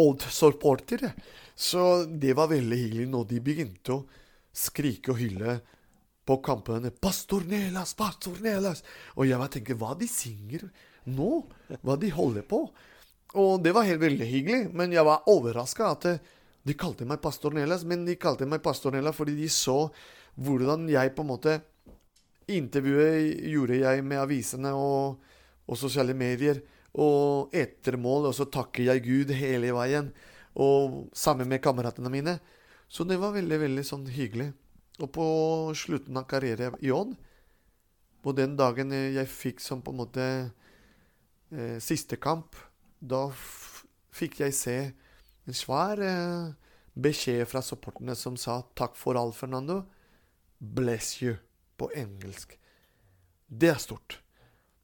[0.00, 1.12] Odd-supportere.
[1.52, 4.06] Så det var veldig hyggelig når de begynte å
[4.56, 5.60] skrike og hylle
[6.24, 7.92] på kampene 'Pastor Nelas!
[7.98, 8.84] Pastor Nelas!'
[9.20, 10.64] Og jeg bare tenker Hva de synger
[11.12, 11.44] nå?
[11.84, 12.64] Hva de holder på?
[13.36, 16.06] Og det var helt veldig hyggelig, men jeg var overraska at
[16.66, 17.84] de kalte meg Pastor Nelas.
[17.88, 19.86] Men de kalte meg Pastor Nelas fordi de så
[20.40, 21.60] hvordan jeg på en måte
[22.50, 25.20] Intervjuet gjorde jeg med avisene og,
[25.70, 26.58] og sosiale medier.
[26.98, 30.08] Og etter mål og så takker jeg Gud hele veien.
[30.58, 32.40] Og sammen med kameratene mine.
[32.90, 34.48] Så det var veldig, veldig sånn hyggelig.
[34.98, 35.26] Og på
[35.78, 37.14] slutten av karrieren i Odd,
[38.20, 40.26] på den dagen jeg fikk som på en måte
[41.54, 42.58] eh, siste kamp,
[42.98, 43.28] da
[44.12, 44.76] fikk jeg se
[45.50, 46.52] en svær eh,
[46.94, 49.84] beskjed fra supporterne som sa 'takk for alt, Fernando'.
[50.60, 51.38] 'Bless you'
[51.76, 52.58] på engelsk.
[53.48, 54.20] Det er stort.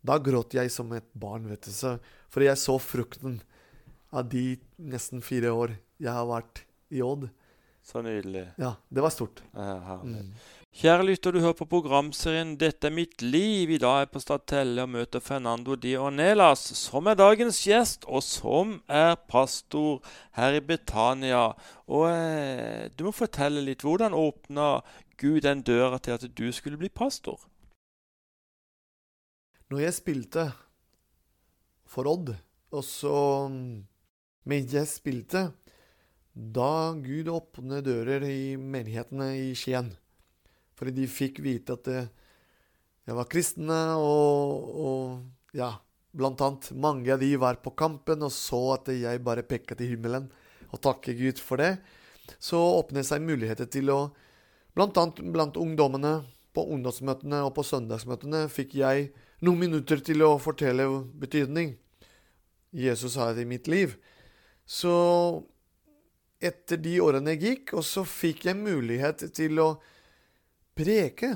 [0.03, 1.71] Da gråt jeg som et barn, vet du.
[1.71, 1.99] Så,
[2.31, 3.41] for jeg så frukten
[4.13, 7.29] av de nesten fire år jeg har vært i Odd.
[7.83, 8.49] Så nydelig.
[8.59, 9.43] Ja, det var stort.
[9.55, 10.01] Aha.
[10.03, 10.33] mm.
[10.77, 13.71] Kjære lytter, du hører på programserien 'Dette er mitt liv'.
[13.73, 18.21] I dag er jeg på Statelle og møter Fernando Dionelas, som er dagens gjest, og
[18.23, 20.05] som er pastor
[20.37, 21.57] her i Betania.
[21.89, 23.89] Og eh, du må fortelle litt.
[23.89, 24.83] Hvordan åpna
[25.17, 27.41] Gud den døra til at du skulle bli pastor?
[29.73, 30.53] Når jeg spilte
[31.89, 32.37] for Odd,
[32.71, 33.49] og så
[34.45, 35.53] Mens jeg spilte
[36.35, 39.97] da Gud åpnet dører i menighetene i Skien.
[40.77, 42.09] Fordi de fikk vite at eh,
[43.07, 45.71] jeg var kristne, og, og ja,
[46.17, 49.95] blant annet mange av de var på kampen og så at jeg bare pekte til
[49.95, 50.29] himmelen
[50.73, 51.77] og takket Gud for det.
[52.43, 54.01] Så åpnet seg muligheter til å
[54.77, 56.19] Blant annet blant ungdommene
[56.53, 59.07] på ungdomsmøtene og på søndagsmøtene fikk jeg
[59.41, 60.85] noen minutter til å fortelle
[61.17, 61.71] betydning
[62.77, 63.95] Jesus har i mitt liv.
[64.69, 64.93] Så
[66.45, 69.69] etter de årene jeg gikk, og så fikk jeg mulighet til å
[70.77, 71.33] preke.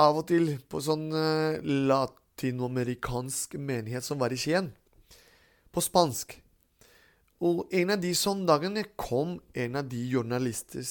[0.00, 4.72] Av og til på sånn uh, latinamerikansk menighet som var i Skien.
[5.72, 6.38] På spansk.
[7.42, 10.84] Og en av de søndagene kom en av de journalister,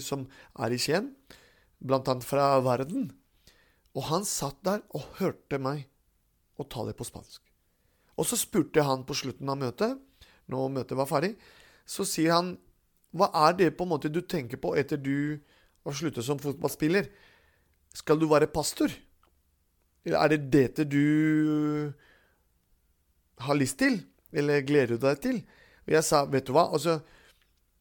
[0.00, 0.26] som
[0.62, 1.10] er i Skien,
[1.82, 3.10] blant annet fra verden.
[3.96, 5.88] Og han satt der og hørte meg
[6.56, 7.42] og det på spansk.
[8.16, 9.98] Og så spurte han på slutten av møtet
[10.48, 11.34] når møtet var ferdig,
[11.84, 12.54] så sier han
[13.16, 15.38] Hva er det på en måte du tenker på etter du
[15.86, 17.08] har sluttet som fotballspiller?
[17.96, 18.92] Skal du være pastor?
[20.06, 21.92] Eller er det dette du
[23.42, 23.98] har lyst til?
[24.36, 25.40] Eller gleder du deg til?
[25.86, 27.00] Og jeg sa, vet du hva, altså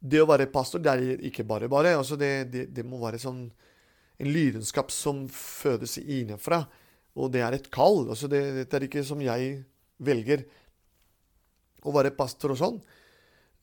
[0.05, 1.95] Det å være pastor, det er ikke bare bare.
[1.97, 3.47] Altså det, det, det må være sånn
[4.21, 6.59] en lidenskap som fødes innenfra.
[7.17, 8.03] Og det er et kall.
[8.13, 9.63] Altså det, dette er ikke som jeg
[9.97, 10.43] velger
[11.81, 12.77] å være pastor og sånn.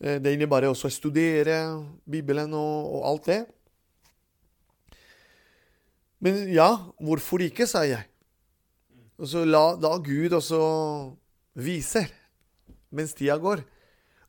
[0.02, 1.58] Eh, det innebærer også å studere
[2.10, 3.40] Bibelen og, og, alt det.
[6.22, 6.68] Men ja,
[7.02, 8.02] hvorfor ikke, sa jeg.
[9.22, 10.60] Og så la, la Gud også
[11.62, 12.04] vise
[12.92, 13.62] mens tida går.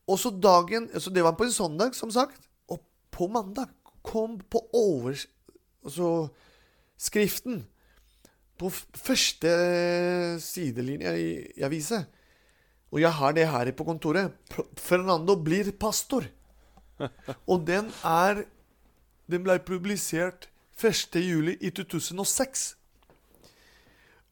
[0.08, 2.46] Og så dagen altså Det var på en søndag, som sagt.
[2.70, 2.82] Og
[3.12, 3.72] på mandag
[4.06, 5.18] kom på over...
[5.84, 6.30] Altså
[7.04, 7.66] skriften
[8.56, 9.50] på første
[10.40, 11.66] sidelinje i, i
[12.94, 14.36] og jeg har det her på kontoret.
[14.78, 16.28] Fernando blir pastor.
[17.50, 18.46] Og den er
[19.26, 21.16] Den ble publisert 1.
[21.16, 22.76] juli i 2006.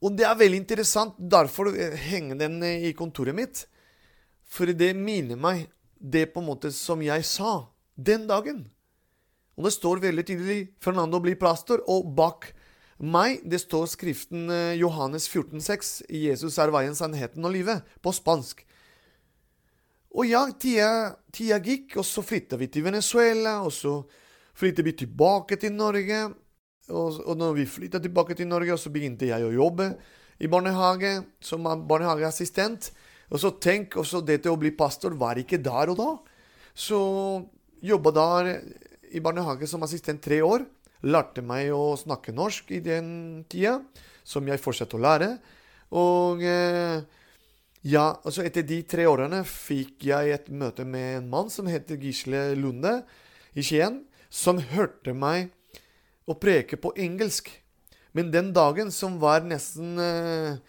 [0.03, 1.15] Og det er veldig interessant.
[1.17, 3.63] Derfor henger den i kontoret mitt.
[4.43, 8.65] For det minner meg det på en måte som jeg sa den dagen.
[9.55, 12.53] Og det står veldig tydelig 'Fernando blir pastor', og bak
[13.05, 18.65] meg, det står skriften eh, Johannes 14,6, 'Jesus er veien, sannheten og livet', på spansk.
[20.11, 24.01] Og ja, tida, tida gikk, og så flytta vi til Venezuela, og så
[24.57, 26.25] flyttet vi tilbake til Norge.
[26.91, 29.93] Og, og når vi flytta tilbake til Norge, så begynte jeg å jobbe
[30.41, 32.91] i barnehage som barnehageassistent.
[33.31, 36.09] Og så tenk, også dette å bli pastor var ikke der og da.
[36.75, 36.99] Så
[37.81, 38.51] jobba der
[39.15, 40.65] i barnehage som assistent tre år.
[41.01, 43.09] Lærte meg å snakke norsk i den
[43.49, 43.79] tida,
[44.23, 45.31] som jeg fortsatte å lære.
[45.97, 47.01] Og eh,
[47.81, 51.97] ja, altså etter de tre årene fikk jeg et møte med en mann som heter
[51.97, 52.99] Gisle Lunde
[53.57, 55.49] i Skien, som hørte meg
[56.29, 57.49] å preke på engelsk.
[58.13, 60.59] Men den dagen som var nesten uh,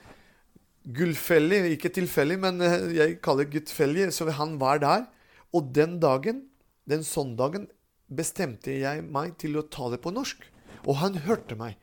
[0.97, 5.07] gullfellig, ikke tilfeldig, men uh, jeg kaller det guttfellig, så han var der.
[5.53, 6.47] Og den dagen,
[6.89, 7.69] den søndagen,
[8.17, 10.45] bestemte jeg meg til å ta det på norsk.
[10.87, 11.79] Og han hørte meg.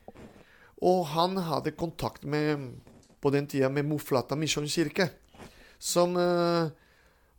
[0.80, 2.80] Og han hadde kontakt med,
[3.20, 5.10] på den tida med Moflata misjonskirke,
[5.80, 6.72] som uh,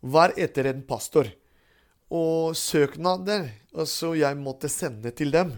[0.02, 1.30] var etter en pastor.
[2.12, 5.56] Og søknader altså jeg måtte sende til dem.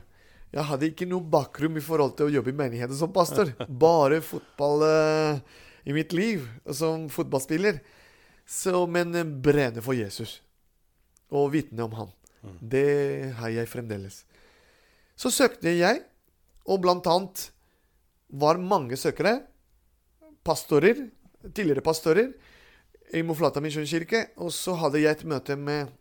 [0.54, 3.52] Jeg hadde ikke noe bakgrunn i forhold til å jobbe i menigheten som pastor.
[3.86, 7.82] Bare fotball uh, i mitt liv som fotballspiller.
[8.46, 10.42] Så, men brenne for Jesus
[11.34, 12.12] og vitne om han.
[12.60, 14.24] Det har jeg fremdeles.
[15.16, 16.02] Så søkte jeg,
[16.68, 17.48] og blant annet
[18.34, 19.42] var mange søkere.
[20.44, 21.06] Pastorer,
[21.54, 22.32] tidligere pastorer
[23.16, 24.34] i Moflata misjonskirke.
[24.44, 25.92] Og så hadde jeg et møte med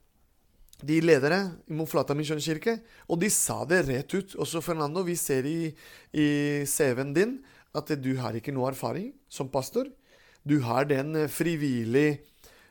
[0.82, 1.38] de ledere
[1.70, 4.34] i Moflata misjonskirke, og de sa det rett ut.
[4.42, 5.70] Også Fernando, vi ser i,
[6.10, 6.28] i
[6.66, 7.36] CV-en din
[7.72, 9.86] at du har ikke noe erfaring som pastor.
[10.42, 12.18] Du har den frivillige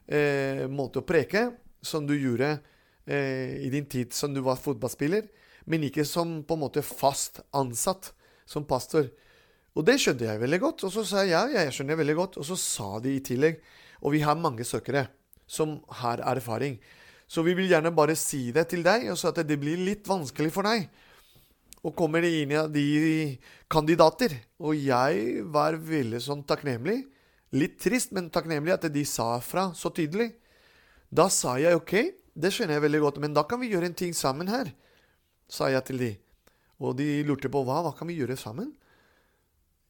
[0.05, 1.47] eh, måte å preke
[1.81, 2.57] som du gjorde
[3.05, 5.27] eh, i din tid som du var fotballspiller,
[5.65, 8.11] men ikke som på en måte fast ansatt
[8.49, 9.09] som pastor.
[9.77, 10.85] Og det skjønte jeg veldig godt.
[10.87, 12.39] Og så sa jeg ja, jeg skjønner veldig godt.
[12.41, 13.61] Og så sa de i tillegg
[14.01, 15.05] Og vi har mange søkere
[15.47, 16.79] som har erfaring.
[17.31, 20.07] Så vi vil gjerne bare si det til deg, og så at det blir litt
[20.09, 20.87] vanskelig for deg.
[21.85, 23.13] Og kommer det inn i de
[23.71, 24.33] kandidater.
[24.59, 26.97] Og jeg var veldig sånn takknemlig.
[27.55, 30.31] Litt trist, men takknemlig at de sa fra så tydelig.
[31.11, 31.95] Da sa jeg OK,
[32.41, 34.71] det skjønner jeg veldig godt, men da kan vi gjøre en ting sammen her,
[35.51, 36.11] sa jeg til de.
[36.81, 38.71] Og de lurte på hva, hva kan vi gjøre sammen?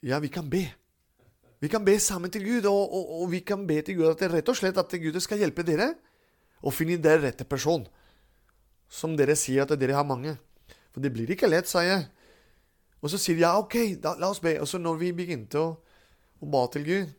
[0.03, 0.65] Ja, vi kan be.
[1.61, 4.23] Vi kan be sammen til Gud, og, og, og vi kan be til Gud at
[4.23, 5.91] det rett og slett at Gud skal hjelpe dere
[6.61, 7.85] å finne den rette person.
[8.91, 10.33] Som dere sier at dere har mange.
[10.91, 12.07] For det blir ikke lett, sa jeg.
[13.01, 14.57] Og så sier de ja, OK, da, la oss be.
[14.61, 15.69] Og så når vi begynte å,
[16.41, 17.13] å ba til Gud,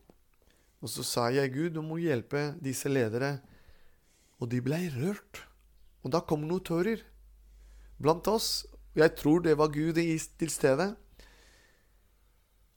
[0.82, 3.36] og så sa jeg Gud, du må hjelpe disse ledere.
[4.42, 5.44] Og de ble rørt.
[6.02, 7.04] Og da kom noen tårer
[8.02, 8.66] blant oss.
[8.98, 10.90] Jeg tror det var Gud til stede.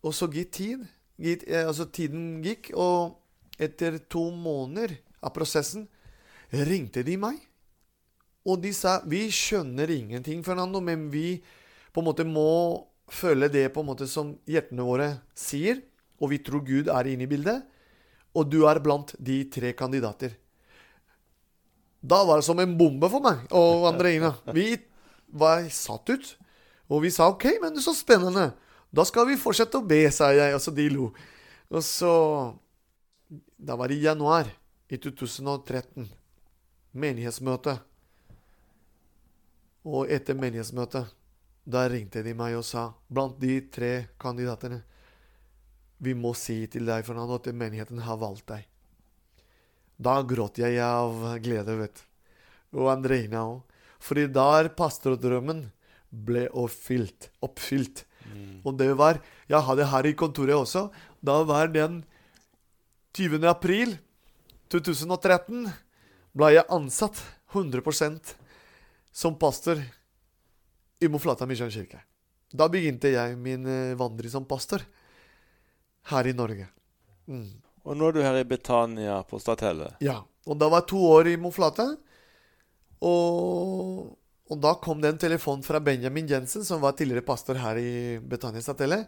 [0.05, 0.85] Og så gikk tid.
[1.17, 3.15] Gitt, eh, altså tiden gikk, og
[3.57, 5.87] etter to måneder av prosessen
[6.51, 7.39] ringte de meg.
[8.45, 11.41] Og de sa vi skjønner ingenting, Fernando, men vi
[11.95, 15.81] på en måte må føle det på en måte som hjertene våre sier,
[16.19, 17.63] og vi tror Gud er inne i bildet.
[18.35, 20.35] Og du er blant de tre kandidater.
[22.05, 24.35] Da var det som en bombe for meg og Andreina.
[24.53, 24.75] Vi
[25.33, 26.27] var satt ut.
[26.91, 28.51] Og vi sa OK, men det er så spennende.
[28.93, 31.09] Da skal vi fortsette å be, sa jeg, og så de lo.
[31.73, 32.13] Og så
[33.57, 34.45] Da var det i januar
[34.91, 36.05] i 2013.
[36.93, 37.79] Menighetsmøte.
[39.85, 41.09] Og etter menighetsmøtet,
[41.65, 44.83] da ringte de meg og sa, blant de tre kandidatene
[45.97, 48.67] Vi må si til deg, Fernando, at menigheten har valgt deg.
[49.97, 52.03] Da gråt jeg av glede, vet.
[52.75, 53.61] Og Andreina òg.
[54.03, 55.65] Fordi da pastordrømmen
[56.11, 57.29] ble oppfylt.
[57.41, 58.05] oppfylt.
[58.25, 58.61] Mm.
[58.65, 60.89] Og det var Jeg hadde her i kontoret også.
[61.21, 62.03] Da var den
[63.13, 63.45] 20.
[63.47, 63.97] april
[64.69, 65.69] 2013
[66.35, 67.21] ble jeg ansatt
[67.53, 68.33] 100%
[69.15, 69.79] som pastor
[70.99, 72.01] i Moflata misjonskirke.
[72.51, 74.83] Da begynte jeg min eh, vandring som pastor
[76.11, 76.67] her i Norge.
[77.27, 77.64] Mm.
[77.85, 79.93] Og nå er du her i Betania på Stathelle?
[80.03, 80.23] Ja.
[80.45, 81.87] Og da var jeg to år i Moflata.
[83.05, 84.15] Og
[84.45, 88.17] og da kom det en telefon fra Benjamin Jensen, som var tidligere pastor her i
[88.21, 88.99] Betania Statelle.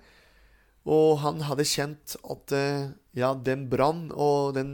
[0.88, 4.72] Og han hadde kjent at eh, ja, den brann og den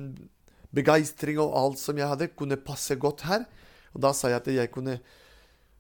[0.74, 3.44] begeistring og alt som jeg hadde, kunne passe godt her.
[3.94, 5.00] Og da sa jeg at jeg kunne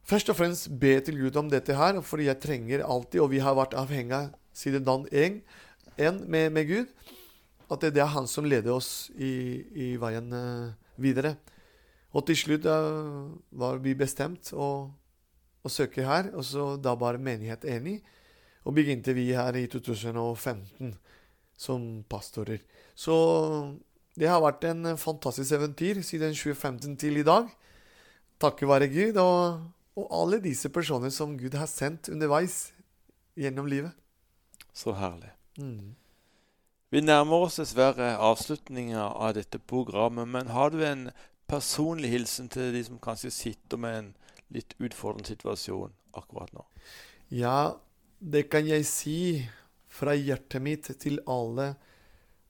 [0.03, 3.39] først og fremst be til Gud om dette her, fordi jeg trenger alltid, og vi
[3.45, 6.91] har vært avhengig siden dag én med, med, Gud,
[7.73, 11.35] at det er han som leder oss i, i veien uh, videre.
[12.13, 12.67] Og til slutt
[13.57, 14.67] var vi bestemt å,
[15.65, 17.97] å søke her, og så da var menighet enig.
[18.63, 20.93] Og begynte vi her i 2015
[21.57, 22.61] som pastorer.
[22.95, 23.15] Så
[24.13, 27.49] det har vært en fantastisk eventyr siden 2015 til i dag.
[28.41, 29.65] Takket være Gud og,
[29.97, 32.67] og alle disse personene som Gud har sendt underveis
[33.39, 33.93] gjennom livet.
[34.73, 35.33] Så herlig.
[35.57, 35.95] Mm.
[36.93, 41.07] Vi nærmer oss dessverre avslutninga av dette programmet, men har du en
[41.49, 44.11] personlig hilsen til de som kanskje sitter med en
[44.53, 46.67] litt utfordrende situasjon akkurat nå?
[47.33, 47.81] Ja,
[48.21, 49.17] det kan jeg si
[49.89, 51.71] fra hjertet mitt til alle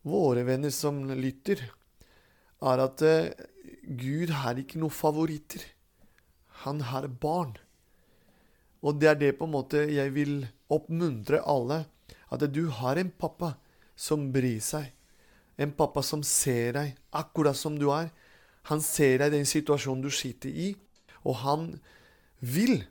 [0.03, 1.63] våre venner som lytter,
[2.59, 3.31] er at uh,
[3.95, 5.63] Gud har ikke noen favoritter.
[6.67, 7.55] Han har barn.
[8.83, 11.85] Og det er det på en måte jeg vil oppmuntre alle.
[12.27, 13.55] At du har en pappa
[13.95, 14.91] som bryr seg.
[15.57, 18.09] En pappa som ser deg akkurat som du er.
[18.69, 20.73] Han ser deg i den situasjonen du sitter i,
[21.23, 21.67] og han
[22.39, 22.81] vil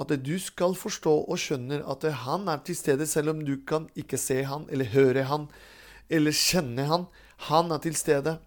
[0.00, 3.88] at du skal forstå og skjønne at han er til stede, selv om du kan
[3.98, 5.48] ikke se han, eller høre han,
[6.08, 7.06] eller kjenne han.
[7.48, 8.38] Han er til stede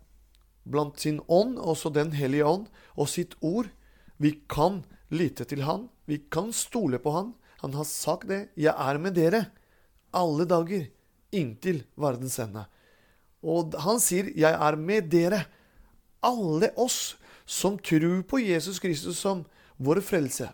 [0.66, 3.70] blant sin ånd, også Den hellige ånd, og sitt ord.
[4.18, 7.34] Vi kan lytte til han, vi kan stole på han.
[7.62, 8.50] Han har sagt det.
[8.56, 9.46] 'Jeg er med dere
[10.14, 10.88] alle dager
[11.36, 12.66] inntil verdens ende'.
[13.44, 15.46] Og han sier 'Jeg er med dere'.
[16.24, 17.16] Alle oss
[17.46, 19.46] som tror på Jesus Kristus som
[19.78, 20.50] vår frelse.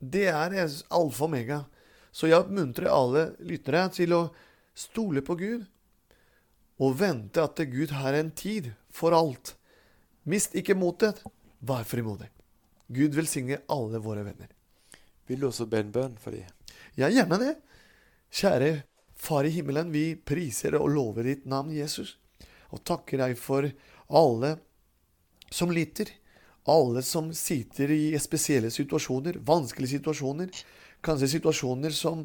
[0.00, 0.56] Det er
[0.90, 1.64] alfa og mega.
[2.12, 4.22] Så jeg oppmuntrer alle lyttere til å
[4.74, 5.66] stole på Gud
[6.80, 9.54] og vente at Gud har en tid for alt.
[10.24, 11.22] Mist ikke motet.
[11.60, 12.30] Vær frimodig.
[12.88, 14.48] Gud velsigne alle våre venner.
[15.28, 16.48] Vil du også be en bønn for dem?
[16.96, 17.52] Ja, gjerne det.
[18.32, 18.70] Kjære
[19.20, 22.16] Far i himmelen, vi priser og lover ditt navn, Jesus,
[22.72, 23.66] og takker deg for
[24.08, 24.54] alle
[25.52, 26.08] som lytter,
[26.70, 30.48] alle som sitter i spesielle situasjoner, vanskelige situasjoner,
[31.04, 32.24] kanskje situasjoner som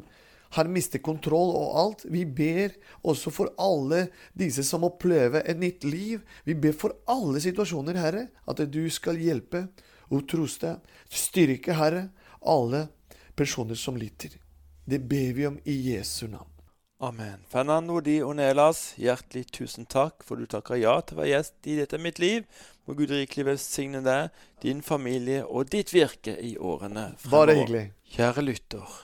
[0.56, 2.06] har mistet kontroll og alt.
[2.08, 2.72] Vi ber
[3.04, 4.06] også for alle
[4.38, 6.24] disse som opplever et nytt liv.
[6.48, 9.66] Vi ber for alle situasjoner, Herre, at du skal hjelpe
[10.08, 10.78] og troste,
[11.10, 12.08] styrke, Herre,
[12.40, 12.86] alle
[13.36, 14.38] personer som lytter.
[14.86, 16.55] Det ber vi om i Jesu navn.
[16.98, 17.44] Amen.
[17.48, 21.74] Fernando Di Onelas, hjertelig tusen takk for du takker ja til å være gjest i
[21.76, 22.46] dette mitt liv.
[22.88, 24.30] Må Gud rikelig velsigne deg,
[24.64, 27.34] din familie og ditt virke i årene fremover.
[27.34, 27.82] Bare hyggelig.
[28.14, 28.94] Kjære lytter.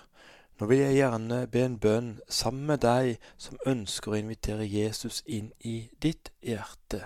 [0.56, 5.20] Nå vil jeg gjerne be en bønn sammen med deg som ønsker å invitere Jesus
[5.26, 7.02] inn i ditt hjerte.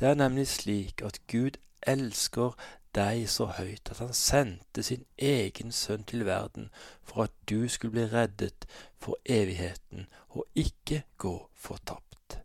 [0.00, 2.56] Det er nemlig slik at Gud elsker
[2.94, 6.70] deg så høyt at han sendte sin egen sønn til verden
[7.02, 8.66] for at du skulle bli reddet
[8.98, 12.38] for evigheten og ikke gå fortapt.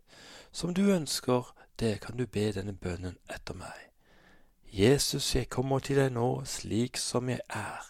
[0.52, 3.90] Som du ønsker det, kan du be denne bønnen etter meg.
[4.72, 7.86] Jesus, jeg kommer til deg nå slik som jeg er.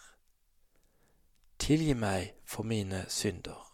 [1.61, 3.67] Tilgi meg for mine synder.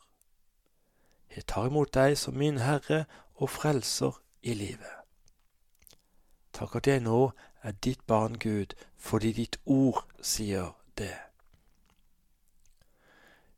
[1.36, 4.96] Jeg tar imot deg som min Herre og Frelser i livet.
[6.54, 7.32] Takk at jeg nå
[7.68, 11.16] er ditt barn, Gud, fordi ditt ord sier det.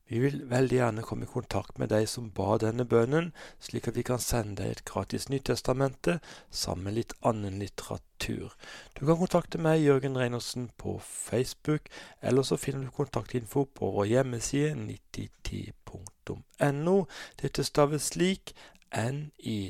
[0.10, 3.30] Vi vil veldig gjerne komme i kontakt med deg som ba denne bønnen,
[3.62, 6.18] slik at vi kan sende deg et gratis nyttestamentet,
[6.50, 8.50] sammen med litt annen litteratur.
[8.98, 11.84] Du kan kontakte meg, Jørgen Reinersen, på Facebook,
[12.26, 16.98] eller så finner du kontaktinfo på vår hjemmeside 9010.no.
[17.44, 18.46] Dette staves slik
[18.90, 19.70] nitti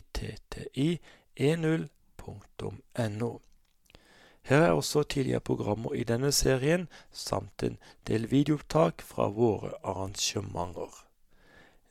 [1.36, 3.32] 10.no.
[4.48, 7.78] Her er også tidligere programmer i denne serien, samt en
[8.08, 10.90] del videoopptak fra våre arrangementer.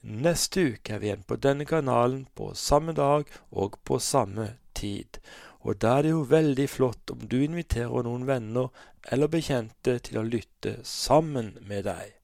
[0.03, 5.19] Neste uke er vi igjen på denne kanalen på samme dag og på samme tid.
[5.67, 8.71] Og da er det jo veldig flott om du inviterer noen venner
[9.11, 12.15] eller bekjente til å lytte sammen med deg.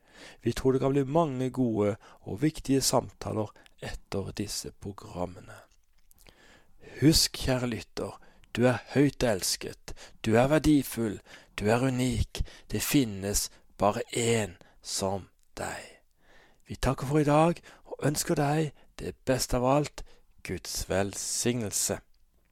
[0.40, 3.50] Vi tror det kan bli mange gode og viktige samtaler
[3.84, 5.56] etter disse programmene.
[7.00, 8.14] Husk, kjære lytter,
[8.56, 9.94] du er høyt elsket,
[10.24, 11.18] du er verdifull,
[11.58, 15.28] du er unik, det finnes bare én som
[15.58, 16.00] deg.
[16.66, 20.04] Vi takker for i dag og ønsker deg det beste av alt,
[20.44, 21.98] Guds velsignelse.